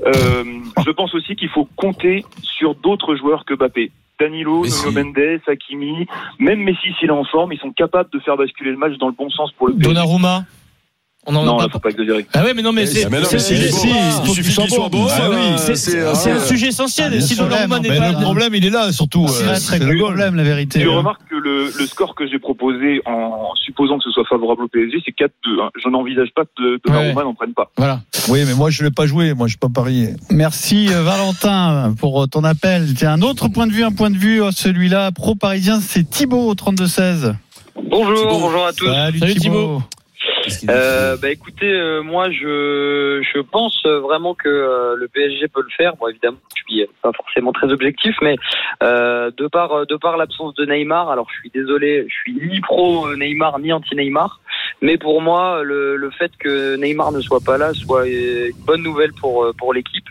Euh, 0.07 0.45
je 0.85 0.91
pense 0.91 1.15
aussi 1.15 1.35
qu'il 1.37 1.49
faut 1.49 1.69
compter 1.77 2.25
sur 2.43 2.75
d'autres 2.75 3.17
joueurs 3.17 3.45
que 3.45 3.55
Mbappé. 3.55 3.91
Danilo. 4.21 4.65
Nuno 4.65 4.91
Mendes, 4.91 5.41
Hakimi, 5.47 6.05
même 6.41 6.61
Messi 6.65 6.93
s'il 6.99 7.09
est 7.09 7.13
en 7.13 7.23
forme, 7.23 7.53
ils 7.53 7.59
sont 7.61 7.71
capables 7.71 8.11
de 8.13 8.19
faire 8.19 8.37
basculer 8.37 8.73
le 8.73 8.77
match 8.77 8.99
dans 8.99 9.07
le 9.07 9.13
bon 9.13 9.31
sens 9.31 9.53
pour 9.53 9.69
le 9.69 9.75
PSG. 9.75 9.89
Donnarumma. 9.95 10.45
On 11.31 11.37
en 11.37 11.45
Non, 11.45 11.59
là, 11.59 11.65
pas. 11.67 11.73
faut 11.75 11.79
pas 11.79 11.91
exagérer. 11.91 12.27
Ah 12.33 12.43
ouais, 12.43 12.55
mais 12.55 12.63
non, 12.63 12.73
mais 12.73 12.87
c'est. 12.87 13.09
mais 13.11 13.21
non, 13.21 13.27
c'est- 13.29 13.37
mais 13.37 13.67
il 13.67 14.31
suffit 14.35 14.55
qu'il 14.55 14.71
soit. 14.71 14.89
Ah 14.91 15.57
c'est 15.59 15.77
c'est 15.77 15.99
euh, 16.01 16.13
un 16.13 16.41
sujet 16.41 16.69
essentiel. 16.69 17.13
Ah, 17.15 17.21
si 17.21 17.37
Donnarumma 17.37 17.81
n'est 17.81 17.89
pas. 17.99 18.13
le 18.13 18.21
problème, 18.23 18.55
il 18.55 18.65
est 18.65 18.71
là, 18.71 18.91
surtout. 18.93 19.29
C'est 19.29 19.45
euh, 19.45 19.51
un 19.51 19.61
très 19.61 19.61
c'est 19.61 19.79
gros 19.81 19.93
le 19.93 19.99
problème, 19.99 20.37
la 20.37 20.43
vérité. 20.43 20.81
Tu 20.81 20.89
hein. 20.91 20.97
remarques 20.97 21.21
que 21.29 21.37
le, 21.37 21.67
le 21.79 21.87
score 21.87 22.15
que 22.15 22.27
j'ai 22.27 22.39
proposé 22.39 23.03
en 23.05 23.51
supposant 23.67 23.99
que 23.99 24.05
ce 24.05 24.11
soit 24.11 24.25
favorable 24.25 24.65
au 24.65 24.69
PSG, 24.69 25.03
c'est 25.05 25.15
4-2. 25.15 25.29
hein. 25.63 25.69
Je 25.83 25.89
n'envisage 25.91 26.29
pas 26.35 26.45
que 26.45 26.81
Donnarumma 26.87 27.25
n'en 27.25 27.35
prenne 27.35 27.53
pas. 27.53 27.71
Voilà. 27.77 28.01
Oui, 28.31 28.41
mais 28.47 28.55
moi, 28.55 28.71
je 28.71 28.83
ne 28.83 28.89
l'ai 28.89 28.95
pas 28.95 29.07
joué. 29.07 29.35
Moi, 29.35 29.49
je 29.49 29.57
ne 29.57 29.59
pas 29.59 29.69
parier. 29.69 30.15
Merci 30.31 30.89
euh, 30.91 31.03
Valentin 31.03 31.95
pour 32.01 32.23
euh, 32.23 32.27
ton 32.27 32.43
appel. 32.45 32.95
Tiens, 32.95 33.13
un 33.13 33.23
autre 33.23 33.49
point 33.49 33.67
de 33.67 33.73
vue, 33.73 33.85
un 33.85 33.93
point 33.93 34.11
de 34.11 34.17
vue, 34.17 34.43
euh, 34.43 34.51
celui-là, 34.51 35.13
pro-parisien, 35.13 35.81
c'est 35.81 36.09
Thibaut 36.09 36.49
au 36.49 36.55
32-16. 36.55 37.35
Bonjour, 37.91 38.15
Thibaut. 38.17 38.41
bonjour 38.41 38.67
à 38.67 38.73
tous. 38.73 38.87
Salut, 38.87 39.19
Salut, 39.19 39.35
Thibaut. 39.35 39.83
Euh, 40.69 41.17
bah 41.17 41.31
écoutez, 41.31 41.71
euh, 41.71 42.03
moi 42.03 42.31
je 42.31 43.23
je 43.23 43.41
pense 43.41 43.85
vraiment 43.85 44.35
que 44.35 44.49
euh, 44.49 44.95
le 44.97 45.09
PSG 45.09 45.49
peut 45.49 45.63
le 45.63 45.71
faire. 45.77 45.97
Bon 45.97 46.09
évidemment, 46.09 46.39
je 46.57 46.63
suis 46.75 46.87
pas 47.03 47.13
forcément 47.13 47.53
très 47.53 47.71
objectif, 47.73 48.15
mais 48.23 48.37
euh, 48.83 49.31
de 49.37 49.47
par 49.47 49.87
de 49.87 49.97
par 49.97 50.17
l'absence 50.17 50.55
de 50.55 50.65
Neymar, 50.65 51.11
alors 51.11 51.29
je 51.33 51.39
suis 51.41 51.51
désolé, 51.51 52.07
je 52.09 52.15
suis 52.15 52.35
ni 52.35 52.61
pro 52.61 53.15
Neymar 53.17 53.59
ni 53.59 53.73
anti 53.73 53.95
Neymar, 53.95 54.41
mais 54.83 54.97
pour 54.99 55.21
moi 55.21 55.63
le, 55.63 55.97
le 55.97 56.11
fait 56.11 56.33
que 56.39 56.77
Neymar 56.77 57.13
ne 57.13 57.21
soit 57.21 57.41
pas 57.45 57.59
là 57.59 57.73
soit 57.75 58.07
une 58.07 58.53
bonne 58.67 58.83
nouvelle 58.83 59.13
pour 59.13 59.45
euh, 59.45 59.53
pour 59.57 59.73
l'équipe. 59.75 60.07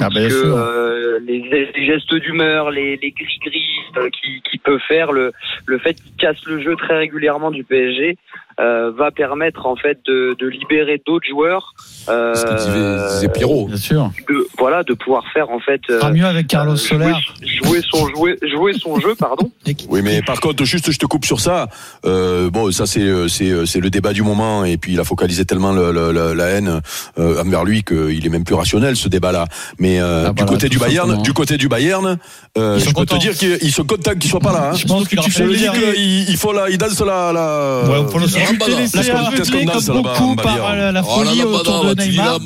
Ah, 0.00 0.08
Parce 0.08 0.14
bien 0.14 0.28
que 0.28 0.34
euh, 0.34 1.20
les, 1.20 1.40
les 1.42 1.86
gestes 1.86 2.14
d'humeur, 2.14 2.70
les, 2.70 2.96
les 2.96 3.10
gris-gris 3.10 3.78
euh, 3.98 4.08
qui, 4.08 4.40
qui 4.50 4.56
peut 4.56 4.78
faire, 4.88 5.12
le, 5.12 5.32
le 5.66 5.78
fait 5.78 5.94
qu'il 5.94 6.14
casse 6.16 6.42
le 6.46 6.62
jeu 6.62 6.76
très 6.76 6.96
régulièrement 6.96 7.50
du 7.50 7.62
PSG, 7.62 8.16
euh, 8.60 8.90
va 8.96 9.10
permettre 9.10 9.66
en 9.66 9.76
fait 9.76 9.98
de, 10.06 10.36
de 10.38 10.46
libérer 10.48 11.00
d'autres 11.06 11.26
joueurs. 11.28 11.74
Euh, 12.08 12.34
Ce 12.34 12.44
que 12.44 12.54
disait, 12.56 13.14
disait 13.14 13.28
Pierrot. 13.28 13.66
Bien 13.68 13.76
sûr. 13.76 14.10
de, 14.28 14.46
voilà, 14.58 14.82
de 14.82 14.94
pouvoir 14.94 15.22
faire 15.32 15.50
en 15.50 15.60
fait 15.60 15.80
euh, 15.90 16.10
mieux 16.12 16.24
avec 16.26 16.46
Carlos 16.48 16.72
euh, 16.72 16.76
Soler. 16.76 17.12
jouer, 17.40 17.48
jouer 17.64 17.80
son 17.90 18.06
jouer, 18.08 18.36
jouer 18.42 18.72
son 18.74 18.98
jeu, 19.00 19.14
pardon. 19.14 19.50
Oui, 19.88 20.00
mais 20.02 20.22
par 20.22 20.40
contre, 20.40 20.64
juste, 20.64 20.90
je 20.90 20.98
te 20.98 21.06
coupe 21.06 21.24
sur 21.24 21.40
ça. 21.40 21.68
Euh, 22.04 22.50
bon, 22.50 22.70
ça 22.72 22.86
c'est 22.86 23.28
c'est 23.28 23.66
c'est 23.66 23.80
le 23.80 23.90
débat 23.90 24.12
du 24.12 24.22
moment, 24.22 24.64
et 24.64 24.76
puis 24.76 24.92
il 24.94 25.00
a 25.00 25.04
focalisé 25.04 25.44
tellement 25.44 25.72
le- 25.72 25.92
le- 25.92 26.12
le- 26.12 26.32
la 26.34 26.46
haine 26.46 26.80
euh, 27.18 27.42
envers 27.42 27.64
lui 27.64 27.82
qu'il 27.82 28.24
est 28.24 28.28
même 28.28 28.44
plus 28.44 28.54
rationnel 28.54 28.96
ce 28.96 29.08
débat-là. 29.08 29.46
Mais 29.78 30.00
euh, 30.00 30.26
Ah, 30.26 30.32
du 30.32 30.42
voilà, 30.42 30.52
côté 30.52 30.68
du 30.68 30.78
Bayern, 30.78 31.22
du 31.22 31.32
côté 31.32 31.56
du 31.56 31.68
Bayern, 31.68 32.18
euh, 32.58 32.74
Ils 32.76 32.80
je 32.80 32.84
sont 32.86 32.92
peux 32.92 33.06
te 33.06 33.10
contents. 33.10 33.18
dire 33.18 33.34
qu'ils 33.34 33.72
sont 33.72 33.84
contents 33.84 34.14
qu'il 34.18 34.30
soit 34.30 34.40
pas 34.40 34.52
là. 34.52 34.70
Hein. 34.70 34.74
Je 34.76 34.86
pense 34.86 35.06
que 35.08 35.16
tu 35.16 35.42
lien. 35.44 35.72
qu'il 35.72 36.28
il 36.30 36.36
faut 36.36 36.52
la, 36.52 36.68
il 36.70 36.78
danse 36.78 37.00
la, 37.00 37.32
la 37.32 37.82
Ouais, 37.90 38.10
tu 38.48 38.58
t'es 38.58 38.76
laissé 38.76 39.10
aveugler 39.10 39.64
comme 39.66 40.02
beaucoup 40.02 40.36
par 40.36 40.74
la 40.76 41.02
Oh, 41.04 41.04
folie 41.24 41.38
lambada, 41.40 41.58
autour 41.60 41.94
de 41.94 42.02
Neymar. 42.02 42.38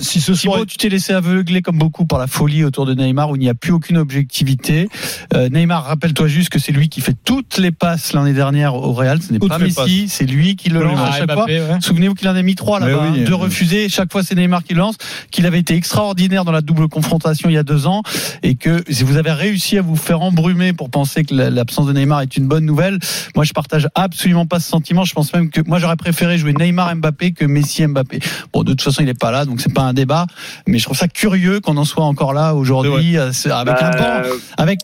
si 0.00 0.20
ce 0.20 0.34
soir, 0.34 0.58
tu 0.66 0.76
t'es 0.76 0.88
laissé 0.88 1.12
aveugler 1.12 1.62
comme 1.62 1.78
beaucoup 1.78 2.04
par 2.06 2.18
la 2.18 2.26
folie 2.26 2.64
autour 2.64 2.86
de 2.86 2.94
Neymar 2.94 3.30
où 3.30 3.36
il 3.36 3.40
n'y 3.40 3.48
a 3.48 3.54
plus 3.54 3.72
aucune 3.72 3.96
objectivité. 3.98 4.88
Euh, 5.34 5.48
Neymar, 5.48 5.84
rappelle-toi 5.84 6.26
juste 6.28 6.48
que 6.50 6.58
c'est 6.58 6.72
lui 6.72 6.88
qui 6.88 7.00
fait 7.00 7.16
toutes 7.24 7.58
les 7.58 7.70
passes 7.70 8.12
l'année 8.12 8.32
dernière 8.32 8.74
au 8.74 8.92
Real. 8.92 9.20
Ce 9.22 9.32
n'est 9.32 9.38
pas 9.38 9.58
Messi, 9.58 10.08
c'est 10.08 10.26
lui 10.26 10.56
qui 10.56 10.68
le 10.70 10.82
lance 10.82 10.98
à 10.98 11.10
Ah, 11.12 11.18
chaque 11.18 11.32
fois. 11.32 11.46
Souvenez-vous 11.80 12.14
qu'il 12.14 12.28
en 12.28 12.34
a 12.36 12.42
mis 12.42 12.54
trois 12.54 12.80
là-bas, 12.80 13.04
hein, 13.08 13.14
deux 13.24 13.32
euh, 13.32 13.36
refusés. 13.36 13.88
Chaque 13.88 14.10
fois, 14.12 14.22
c'est 14.22 14.34
Neymar 14.34 14.62
qui 14.64 14.74
le 14.74 14.80
lance. 14.80 14.96
Qu'il 15.30 15.46
avait 15.46 15.58
été 15.60 15.74
extraordinaire 15.74 16.44
dans 16.44 16.52
la 16.52 16.60
double 16.60 16.88
confrontation 16.88 17.48
il 17.48 17.54
y 17.54 17.58
a 17.58 17.62
deux 17.62 17.86
ans 17.86 18.02
et 18.42 18.54
que 18.54 18.82
si 18.90 19.04
vous 19.04 19.16
avez 19.16 19.32
réussi 19.32 19.78
à 19.78 19.82
vous 19.82 19.96
faire 19.96 20.20
embrumer 20.22 20.72
pour 20.72 20.90
penser 20.90 21.24
que 21.24 21.34
la- 21.34 21.50
l'absence 21.50 21.86
de 21.86 21.92
Neymar 21.92 22.20
est 22.22 22.36
une 22.36 22.46
bonne 22.46 22.64
nouvelle, 22.64 22.98
moi 23.34 23.44
je 23.44 23.52
partage 23.52 23.88
absolument 23.94 24.46
pas 24.46 24.60
ce 24.60 24.68
sentiment. 24.68 25.04
Je 25.10 25.14
pense 25.14 25.34
même 25.34 25.50
que 25.50 25.60
moi 25.66 25.78
j'aurais 25.80 25.96
préféré 25.96 26.38
jouer 26.38 26.52
Neymar 26.52 26.94
Mbappé 26.94 27.32
que 27.32 27.44
Messi 27.44 27.84
Mbappé. 27.84 28.20
Bon, 28.52 28.62
de 28.62 28.70
toute 28.70 28.82
façon, 28.82 29.02
il 29.02 29.08
est 29.08 29.18
pas 29.18 29.32
là, 29.32 29.44
donc 29.44 29.60
c'est 29.60 29.74
pas 29.74 29.82
un 29.82 29.92
débat. 29.92 30.26
Mais 30.68 30.78
je 30.78 30.84
trouve 30.84 30.96
ça 30.96 31.08
curieux 31.08 31.58
qu'on 31.58 31.76
en 31.76 31.84
soit 31.84 32.04
encore 32.04 32.32
là 32.32 32.54
aujourd'hui 32.54 33.18
euh, 33.18 33.30
avec 33.52 33.74
Bah, 33.74 33.90
un 33.92 34.22
banc, 34.22 34.28
avec 34.56 34.78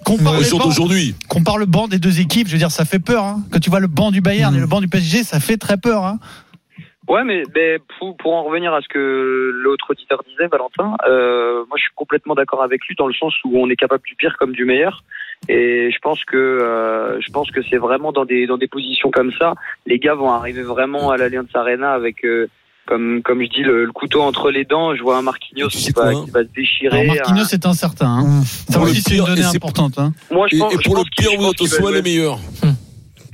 compare 1.29 1.59
le 1.59 1.67
banc 1.67 1.87
des 1.87 1.99
deux 2.01 2.19
équipes. 2.21 2.49
Je 2.49 2.53
veux 2.53 2.59
dire, 2.59 2.73
ça 2.73 2.85
fait 2.85 2.99
peur. 2.99 3.23
Hein. 3.23 3.43
Quand 3.53 3.61
tu 3.61 3.71
vois 3.71 3.79
le 3.81 3.87
banc 3.87 4.11
du 4.11 4.21
Bayern 4.21 4.53
Mm. 4.53 4.57
et 4.57 4.61
le 4.61 4.67
banc 4.67 4.81
du 4.81 4.89
PSG, 4.89 5.23
ça 5.23 5.39
fait 5.41 5.57
très 5.57 5.77
peur. 5.77 6.05
Hein. 6.05 6.19
Ouais, 7.09 7.23
mais, 7.23 7.45
mais 7.55 7.79
pour, 7.99 8.17
pour 8.17 8.35
en 8.35 8.43
revenir 8.43 8.75
à 8.75 8.81
ce 8.83 8.89
que 8.89 9.53
l'autre 9.55 9.91
auditeur 9.91 10.23
disait, 10.29 10.49
Valentin, 10.49 10.97
euh, 11.09 11.65
moi 11.69 11.77
je 11.77 11.83
suis 11.83 11.93
complètement 11.95 12.35
d'accord 12.35 12.65
avec 12.65 12.85
lui 12.87 12.97
dans 12.99 13.07
le 13.07 13.15
sens 13.15 13.33
où 13.45 13.57
on 13.59 13.71
est 13.71 13.77
capable 13.77 14.03
du 14.05 14.17
pire 14.17 14.37
comme 14.39 14.53
du 14.53 14.65
meilleur. 14.65 15.05
Et 15.49 15.91
je 15.93 15.99
pense 16.01 16.25
que 16.25 16.37
euh, 16.37 17.21
je 17.21 17.31
pense 17.31 17.51
que 17.51 17.61
c'est 17.71 17.77
vraiment 17.79 18.11
dans 18.13 18.25
des 18.25 18.47
dans 18.47 18.59
des 18.59 18.67
positions 18.69 19.11
comme 19.11 19.33
ça, 19.39 19.55
les 19.87 19.99
gars 19.99 20.15
vont 20.15 20.31
arriver 20.33 20.63
vraiment 20.63 21.11
à 21.11 21.17
l'Allianz 21.17 21.47
Arena 21.55 21.93
avec 21.93 22.25
euh, 22.25 22.49
comme 22.87 23.23
comme 23.23 23.43
je 23.43 23.49
dis 23.49 23.63
le, 23.63 23.85
le 23.85 23.93
couteau 23.93 24.23
entre 24.23 24.51
les 24.51 24.65
dents. 24.65 24.95
Je 24.97 25.03
vois 25.03 25.19
un 25.19 25.23
Marquinhos 25.23 25.69
qui 25.69 25.91
va, 25.93 26.13
quoi 26.13 26.25
qui 26.25 26.31
va 26.31 26.43
se 26.43 26.49
déchirer. 26.55 27.01
Alors 27.03 27.15
Marquinhos 27.15 27.47
est 27.53 27.65
incertain. 27.67 28.19
Hein. 28.25 28.43
Ça 28.71 28.79
le 28.81 28.85
aussi, 28.87 29.03
c'est 29.03 29.11
une 29.11 29.17
pire, 29.19 29.27
donnée 29.27 29.41
et 29.41 29.45
c'est- 29.45 29.57
importante. 29.57 29.99
Hein. 29.99 30.13
Moi 30.33 30.47
je 30.51 30.57
Et, 30.57 30.59
pense, 30.59 30.73
et 30.75 30.77
je 30.79 30.83
pour 30.83 30.97
le 30.97 31.03
pense 31.03 31.11
pire, 31.17 31.31
je 31.33 31.37
on 31.37 31.41
pense 31.43 31.53
te 31.53 31.57
qu'il 31.59 31.69
va 31.71 31.77
soit 31.77 31.93
les 31.93 32.03
meilleurs. 32.03 32.39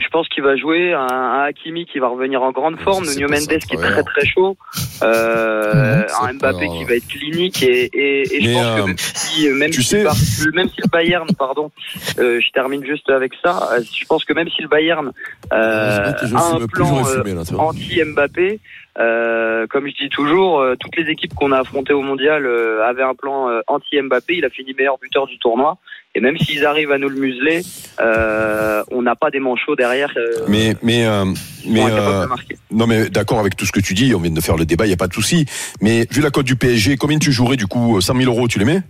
Je 0.03 0.09
pense 0.09 0.29
qu'il 0.29 0.43
va 0.43 0.57
jouer 0.57 0.93
un, 0.93 0.99
un 1.07 1.43
Hakimi 1.45 1.87
qui 1.87 1.99
va 1.99 2.09
revenir 2.09 2.43
en 2.43 2.51
grande 2.53 2.79
forme, 2.81 3.05
Nuno 3.15 3.29
Mendes 3.29 3.59
qui 3.67 3.75
est 3.75 3.79
très 3.79 4.03
très 4.03 4.27
chaud, 4.27 4.57
euh, 5.03 6.03
un 6.23 6.33
Mbappé 6.35 6.67
qui 6.79 6.85
va 6.85 6.95
être 6.95 7.07
clinique 7.09 7.63
et, 7.63 7.85
et, 7.93 8.37
et 8.37 8.43
je 8.43 8.53
pense 8.53 8.67
euh, 8.67 8.77
que 8.83 8.87
même 8.87 8.97
si, 8.99 9.49
même 9.49 9.73
si, 9.73 9.89
sais- 9.89 9.99
le 9.99 10.05
Bar- 10.05 10.55
même 10.55 10.69
si 10.69 10.81
le 10.83 10.89
Bayern, 10.89 11.29
pardon, 11.39 11.71
euh, 12.19 12.41
je 12.41 12.51
termine 12.53 12.85
juste 12.85 13.09
avec 13.11 13.33
ça, 13.43 13.71
euh, 13.73 13.81
je 13.83 14.05
pense 14.07 14.25
que 14.25 14.33
même 14.33 14.49
si 14.51 14.63
le 14.63 14.69
Bayern 14.69 15.13
euh, 15.53 16.13
a 16.37 16.41
un 16.57 16.67
plan 16.67 16.87
euh, 17.19 17.23
anti-Mbappé, 17.59 18.61
euh, 18.99 19.67
comme 19.69 19.87
je 19.89 19.95
dis 20.03 20.09
toujours, 20.11 20.61
euh, 20.61 20.75
toutes 20.79 20.97
les 20.97 21.11
équipes 21.11 21.35
qu'on 21.35 21.53
a 21.53 21.59
affrontées 21.61 21.93
au 21.95 22.03
mondial 22.03 22.45
euh, 22.47 22.85
avaient 22.85 23.03
un 23.03 23.15
plan 23.15 23.49
euh, 23.49 23.61
anti-Mbappé. 23.67 24.35
Il 24.39 24.45
a 24.45 24.51
fini 24.51 24.75
meilleur 24.77 24.99
buteur 24.99 25.27
du 25.27 25.39
tournoi. 25.39 25.79
Et 26.15 26.21
même 26.21 26.37
s'ils 26.37 26.67
arrivent 26.67 26.93
à 26.93 26.99
nous 26.99 27.09
le 27.09 27.17
museler, 27.19 27.63
euh, 28.01 28.83
on 28.91 29.01
n'a 29.01 29.17
pas 29.17 29.31
des 29.31 29.41
manchots 29.41 29.77
derrière. 29.77 30.13
euh, 30.19 30.45
Mais, 30.47 30.77
mais, 30.83 31.07
euh, 31.07 31.25
mais, 31.67 31.81
euh, 31.91 32.27
non, 32.71 32.87
mais 32.87 33.09
d'accord 33.09 33.39
avec 33.41 33.57
tout 33.57 33.65
ce 33.65 33.73
que 33.73 33.81
tu 33.81 33.95
dis. 33.95 34.15
On 34.15 34.21
vient 34.21 34.31
de 34.31 34.41
faire 34.43 34.57
le 34.59 34.67
débat, 34.67 34.85
il 34.85 34.89
n'y 34.89 34.95
a 34.95 34.99
pas 34.99 35.09
de 35.09 35.15
souci. 35.15 35.47
Mais 35.81 36.07
vu 36.11 36.21
la 36.21 36.31
cote 36.31 36.45
du 36.45 36.57
PSG, 36.57 36.99
combien 36.99 37.19
tu 37.19 37.33
jouerais 37.33 37.57
du 37.57 37.67
coup 37.67 37.99
100 37.99 38.15
000 38.15 38.31
euros, 38.31 38.47
tu 38.47 38.59
les 38.59 38.67
mets 38.67 38.83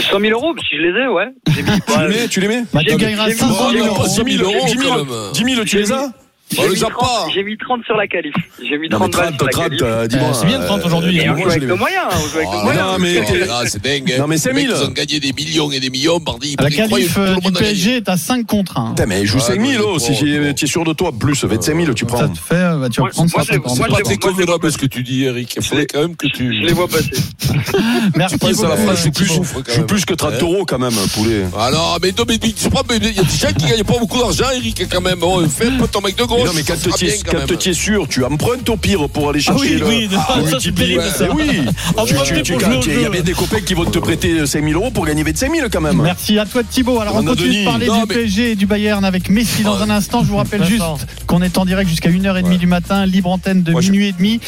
100 0.00 0.20
000 0.20 0.32
euros, 0.32 0.54
si 0.68 0.76
je 0.76 0.82
les 0.82 1.00
ai, 1.02 1.06
ouais. 1.08 1.26
Mis, 1.48 1.54
Tu 1.86 2.00
les 2.00 2.08
mets 2.08 2.28
Tu 2.28 2.40
les 2.40 2.48
mets 2.48 2.62
Bah, 2.72 2.80
tu 2.84 2.90
J'ai- 2.90 2.96
gagneras 2.96 3.28
j'ai- 3.28 3.34
500 3.34 3.70
j'ai- 3.70 3.78
000 3.78 3.86
Oh, 3.90 3.94
euros. 3.94 4.02
pas 4.02 4.08
10 4.24 4.36
000 4.38 4.44
euros, 4.52 4.66
10 4.66 4.78
000, 4.78 4.88
quand 4.94 5.04
même. 5.04 5.32
10 5.32 5.44
000, 5.54 5.64
tu 5.64 5.76
les 5.76 5.92
as? 5.92 6.12
J'ai 6.56 6.62
les 6.62 6.68
mis 6.68 6.84
a 6.84 6.88
30 6.88 6.98
pas. 7.00 7.26
J'ai 7.34 7.42
mis 7.44 7.56
30 7.58 7.84
sur 7.84 7.96
la 7.96 8.06
qualif. 8.06 8.34
J'ai 8.62 8.78
mis 8.78 8.88
Non, 8.88 8.98
mais 9.00 9.08
30 9.10 9.12
balles 9.12 9.36
30, 9.36 9.38
sur 9.38 9.46
la 9.46 9.52
30, 9.52 9.64
qualif. 9.68 9.82
euh. 9.82 10.06
Euh, 10.28 10.32
c'est 10.34 10.46
bien 10.46 10.60
30 10.60 10.84
aujourd'hui. 10.86 11.20
euh, 11.20 11.22
Et 11.24 11.28
on 11.28 11.32
moi, 11.34 11.42
joue 11.42 11.48
avec 11.50 11.62
nos 11.62 11.68
mets. 11.74 11.78
moyens, 11.80 12.04
on 12.12 12.28
joue 12.28 12.36
avec 12.36 12.48
Oh, 12.52 12.62
moyens. 12.64 12.86
non, 12.86 12.98
mais 12.98 13.20
Oh, 13.50 13.64
c'est 13.66 13.82
dingue. 13.82 14.12
hein. 14.12 14.16
Non, 14.20 14.26
mais 14.26 14.38
c'est 14.38 14.52
1000. 14.52 14.70
Ils 14.70 14.84
ont 14.84 14.88
gagné 14.90 15.20
des 15.20 15.32
millions 15.32 15.70
et 15.72 15.80
des 15.80 15.90
millions, 15.90 16.20
pardi. 16.20 16.56
La 16.60 16.70
qualif 16.70 17.16
le 17.16 17.22
euh, 17.22 17.34
du. 17.36 17.52
PSG 17.52 17.96
est 17.96 18.08
à 18.08 18.16
5 18.16 18.46
contre 18.46 18.78
1. 18.78 18.90
Putain, 18.90 19.06
mais 19.06 19.26
joue 19.26 19.38
Ouais, 19.38 19.44
5 19.44 19.60
000, 19.60 19.82
non, 19.82 19.90
oh, 19.90 19.98
mais 19.98 20.14
si 20.14 20.54
tu 20.54 20.64
es 20.64 20.68
sûr 20.68 20.84
de 20.84 20.92
toi, 20.92 21.12
plus 21.18 21.44
25 21.44 21.76
000, 21.80 21.92
tu 21.94 22.04
Ça 22.04 22.06
prends. 22.06 22.28
te 22.28 22.38
fait, 22.38 22.54
euh, 22.54 22.78
bah, 22.78 22.88
tu 22.88 23.00
vas 23.00 23.04
Moi, 23.06 23.10
prendre 23.12 23.30
moi, 23.34 23.42
je- 23.42 23.46
150. 23.52 23.64
moi, 23.78 23.86
C'est 24.38 24.58
pas 24.60 24.70
ce 24.70 24.78
que 24.78 24.86
tu 24.86 25.02
dis, 25.02 25.24
Eric. 25.24 25.54
Il 25.56 25.62
faudrait 25.62 25.86
quand 25.86 26.00
même 26.00 26.16
que 26.16 26.26
tu. 26.26 26.54
Je 26.60 26.66
les 26.66 26.72
vois 26.72 26.88
passer. 26.88 27.10
Merci 28.16 28.38
Tu 28.38 28.46
je 29.24 29.32
suis 29.32 29.40
euh, 29.80 29.82
plus, 29.84 30.04
que 30.04 30.14
30 30.14 30.32
Ouais. 30.32 30.38
euros 30.42 30.64
quand 30.66 30.78
même, 30.78 30.92
poulet. 31.14 31.44
Alors, 31.58 31.98
mais 32.02 32.12
non, 32.16 32.24
mais 32.26 32.38
tu 32.38 32.48
mais 32.88 32.96
il 32.96 33.16
y 33.16 33.18
a 33.18 33.22
des 33.22 33.28
gens 33.36 33.48
qui 33.58 33.66
gagnent 33.66 33.84
pas 33.84 33.98
beaucoup 33.98 34.18
d'argent, 34.18 34.44
Eric, 34.54 34.82
quand 34.90 35.00
même. 35.00 35.18
Bon, 35.18 35.46
fais 35.48 35.68
un 35.68 35.78
peu 35.78 35.86
ton 35.88 36.00
mec 36.00 36.16
de 36.16 36.22
Mais 36.22 36.28
gauche. 36.38 36.46
non, 36.46 36.52
mais 36.54 36.62
quand 36.62 36.74
tu 36.96 37.04
es, 37.06 37.18
quand 37.18 37.32
quand 37.32 37.38
même. 37.48 37.58
tu 37.58 37.68
es 37.70 37.72
sûr, 37.74 38.08
tu 38.08 38.24
empruntes 38.24 38.68
au 38.68 38.76
pire 38.76 39.08
pour 39.08 39.30
aller 39.30 39.40
Ah 39.46 39.52
chercher 39.52 39.82
oui, 39.84 40.08
ça. 40.10 41.26
Eh 41.26 41.32
oui, 41.34 41.64
il 42.86 43.02
y 43.02 43.04
a 43.06 43.10
bien 43.10 43.22
des 43.22 43.32
copains 43.32 43.60
qui 43.60 43.74
vont 43.74 43.84
te 43.84 43.98
prêter 43.98 44.46
5 44.46 44.64
000 44.64 44.80
euros 44.80 44.90
pour 44.90 45.06
gagner 45.06 45.22
25 45.22 45.54
000 45.54 45.68
quand 45.72 45.80
même. 45.80 46.00
Merci 46.02 46.38
à 46.38 46.46
toi 46.46 46.62
Thibaut. 46.62 47.00
Alors 47.00 47.16
on 47.16 47.22
continue 47.24 47.60
de 47.60 47.64
parler 47.64 47.86
du 47.88 48.06
PSG 48.06 48.52
et 48.52 48.56
du 48.56 48.66
Bayern 48.66 49.04
avec 49.04 49.28
Messi 49.30 49.62
dans 49.62 49.80
un 49.82 49.90
instant. 49.90 50.22
Je 50.22 50.28
vous 50.28 50.36
rappelle 50.36 50.64
juste 50.64 50.82
qu'on 51.26 51.42
est 51.42 51.58
en 51.58 51.64
direct 51.64 51.88
jusqu'à 51.90 52.10
1h30 52.10 52.48
Ouais. 52.48 52.56
du 52.56 52.66
matin, 52.66 53.04
libre 53.04 53.30
antenne 53.30 53.62
de 53.62 53.72
minuit 53.72 54.06
et 54.08 54.12
demi 54.12 54.40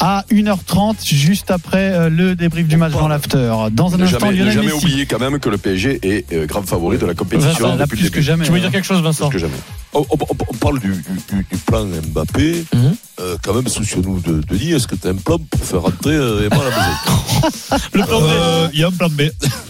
à 0.00 0.24
1h30, 0.30 0.96
juste 1.14 1.50
après 1.50 1.92
euh, 1.92 2.08
le 2.10 2.34
débrief 2.34 2.66
du 2.66 2.76
match 2.76 2.92
dans 2.92 3.08
l'after. 3.08 3.52
Dans 3.72 3.94
un 3.94 4.00
instant, 4.00 4.30
Lionel 4.30 4.52
jamais 4.52 4.72
oublier 4.72 5.06
quand 5.06 5.18
même 5.20 5.38
que 5.38 5.48
le 5.48 5.58
PSG 5.58 6.00
est 6.02 6.32
euh, 6.32 6.46
grave 6.46 6.66
favori 6.66 6.98
de 6.98 7.06
la 7.06 7.14
compétition 7.14 7.76
depuis 7.76 7.88
plus 7.96 8.02
le 8.04 8.08
que 8.10 8.14
début. 8.14 8.26
jamais. 8.26 8.44
Tu 8.44 8.50
veux 8.50 8.58
hein. 8.58 8.60
dire 8.60 8.70
quelque 8.72 8.84
chose, 8.86 9.00
Vincent 9.02 9.28
Plus 9.28 9.36
que 9.38 9.46
jamais. 9.46 9.56
On, 9.92 10.00
on- 10.00 10.04
on- 10.20 10.36
on 10.50 10.54
parle 10.54 10.78
du, 10.80 10.88
du- 10.90 11.46
du 11.50 11.56
plan 11.64 11.84
Mbappé. 11.86 12.64
Mhm. 12.74 12.96
Euh, 13.18 13.36
quand 13.42 13.54
même, 13.54 13.66
soucions-nous 13.66 14.20
de, 14.20 14.42
de 14.42 14.56
dire, 14.56 14.76
est-ce 14.76 14.86
que 14.86 14.94
tu 14.94 15.06
as 15.06 15.10
un 15.10 15.14
plan 15.14 15.38
pour 15.38 15.64
faire 15.64 15.80
rentrer 15.80 16.12
euh, 16.14 16.42
Neymar 16.42 16.60
à 16.60 16.64
la 16.64 16.70
maison? 16.70 17.78
Le 17.94 18.02
plan 18.04 18.20
B. 18.20 18.24
Euh, 18.26 18.68
Il 18.74 18.80
y 18.80 18.84
a 18.84 18.88
un 18.88 18.90
plan 18.90 19.08
B. 19.08 19.22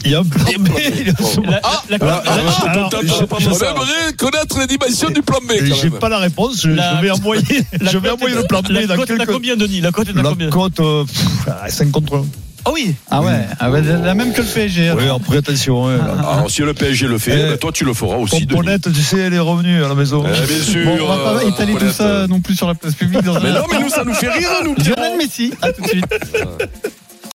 Il 0.04 0.10
y 0.10 0.14
a 0.16 0.18
un 0.18 0.24
plan 0.24 0.44
B. 0.58 0.68
La- 1.48 1.60
Ah, 1.62 1.82
la- 1.88 1.98
la- 1.98 2.06
la- 2.06 2.84
attends, 2.84 2.98
je- 3.02 3.46
On 3.46 3.52
aimerait 3.52 4.12
connaître 4.18 4.58
les 4.58 4.66
dimensions 4.66 5.10
du 5.10 5.22
plan 5.22 5.38
B, 5.46 5.52
J'ai 5.80 5.90
pas 5.90 6.08
la 6.08 6.18
réponse. 6.18 6.62
Je, 6.62 6.70
La- 6.70 6.96
je 6.96 7.02
vais 7.02 7.10
envoyer, 7.12 7.42
la 7.80 7.90
je 7.92 7.98
vais 7.98 8.08
cote 8.08 8.16
envoyer 8.18 8.34
le 8.36 8.44
plan 8.48 8.62
B 8.62 8.68
La 8.70 8.86
dans 8.88 8.96
cote 8.96 9.10
est 9.10 9.14
à 9.14 9.16
quelques. 9.18 9.32
combien, 9.32 9.56
Denis? 9.56 9.80
La 9.80 9.92
cote 9.92 10.08
est 10.08 10.18
à 10.18 10.22
La 10.22 10.30
combien? 10.30 10.50
cote, 10.50 10.74
pff, 10.76 11.46
ah, 11.46 11.68
5 11.70 11.92
contre 11.92 12.16
1. 12.16 12.24
Ah 12.68 12.72
oui 12.72 12.94
Ah 13.12 13.22
ouais, 13.22 13.46
ah 13.60 13.70
ouais, 13.70 13.80
la 13.80 14.14
même 14.14 14.32
que 14.32 14.40
le 14.42 14.46
PSG. 14.48 14.88
alors. 14.88 14.98
Oui, 14.98 15.08
après, 15.08 15.36
attention. 15.38 15.88
hein. 15.88 16.00
Alors 16.18 16.50
si 16.50 16.62
le 16.62 16.74
PSG 16.74 17.06
le 17.06 17.16
fait, 17.18 17.32
Eh, 17.38 17.50
ben, 17.50 17.58
toi 17.58 17.70
tu 17.72 17.84
le 17.84 17.94
feras 17.94 18.16
aussi. 18.16 18.44
Pomponette, 18.44 18.92
tu 18.92 19.02
sais, 19.02 19.18
elle 19.18 19.34
est 19.34 19.38
revenue 19.38 19.84
à 19.84 19.88
la 19.88 19.94
maison. 19.94 20.24
Eh, 20.26 20.46
bien 20.46 20.62
sûr. 20.62 20.84
Bon, 20.84 20.98
on 21.04 21.06
va 21.06 21.16
pas 21.38 21.44
euh, 21.44 21.48
étaler 21.48 21.74
tout 21.74 21.90
ça 21.90 22.26
non 22.26 22.40
plus 22.40 22.56
sur 22.56 22.66
la 22.66 22.74
place 22.74 22.94
publique 22.94 23.22
dans 23.22 23.40
Mais 23.40 23.52
non, 23.52 23.62
mais 23.70 23.78
nous 23.80 23.88
ça 23.88 24.02
nous 24.04 24.14
fait 24.14 24.28
rire, 24.30 24.48
nous. 24.64 24.74
Lionel 24.84 25.16
Messi, 25.16 25.52
à 25.62 25.72
tout 25.72 25.82
de 25.82 25.88
suite. 25.88 26.06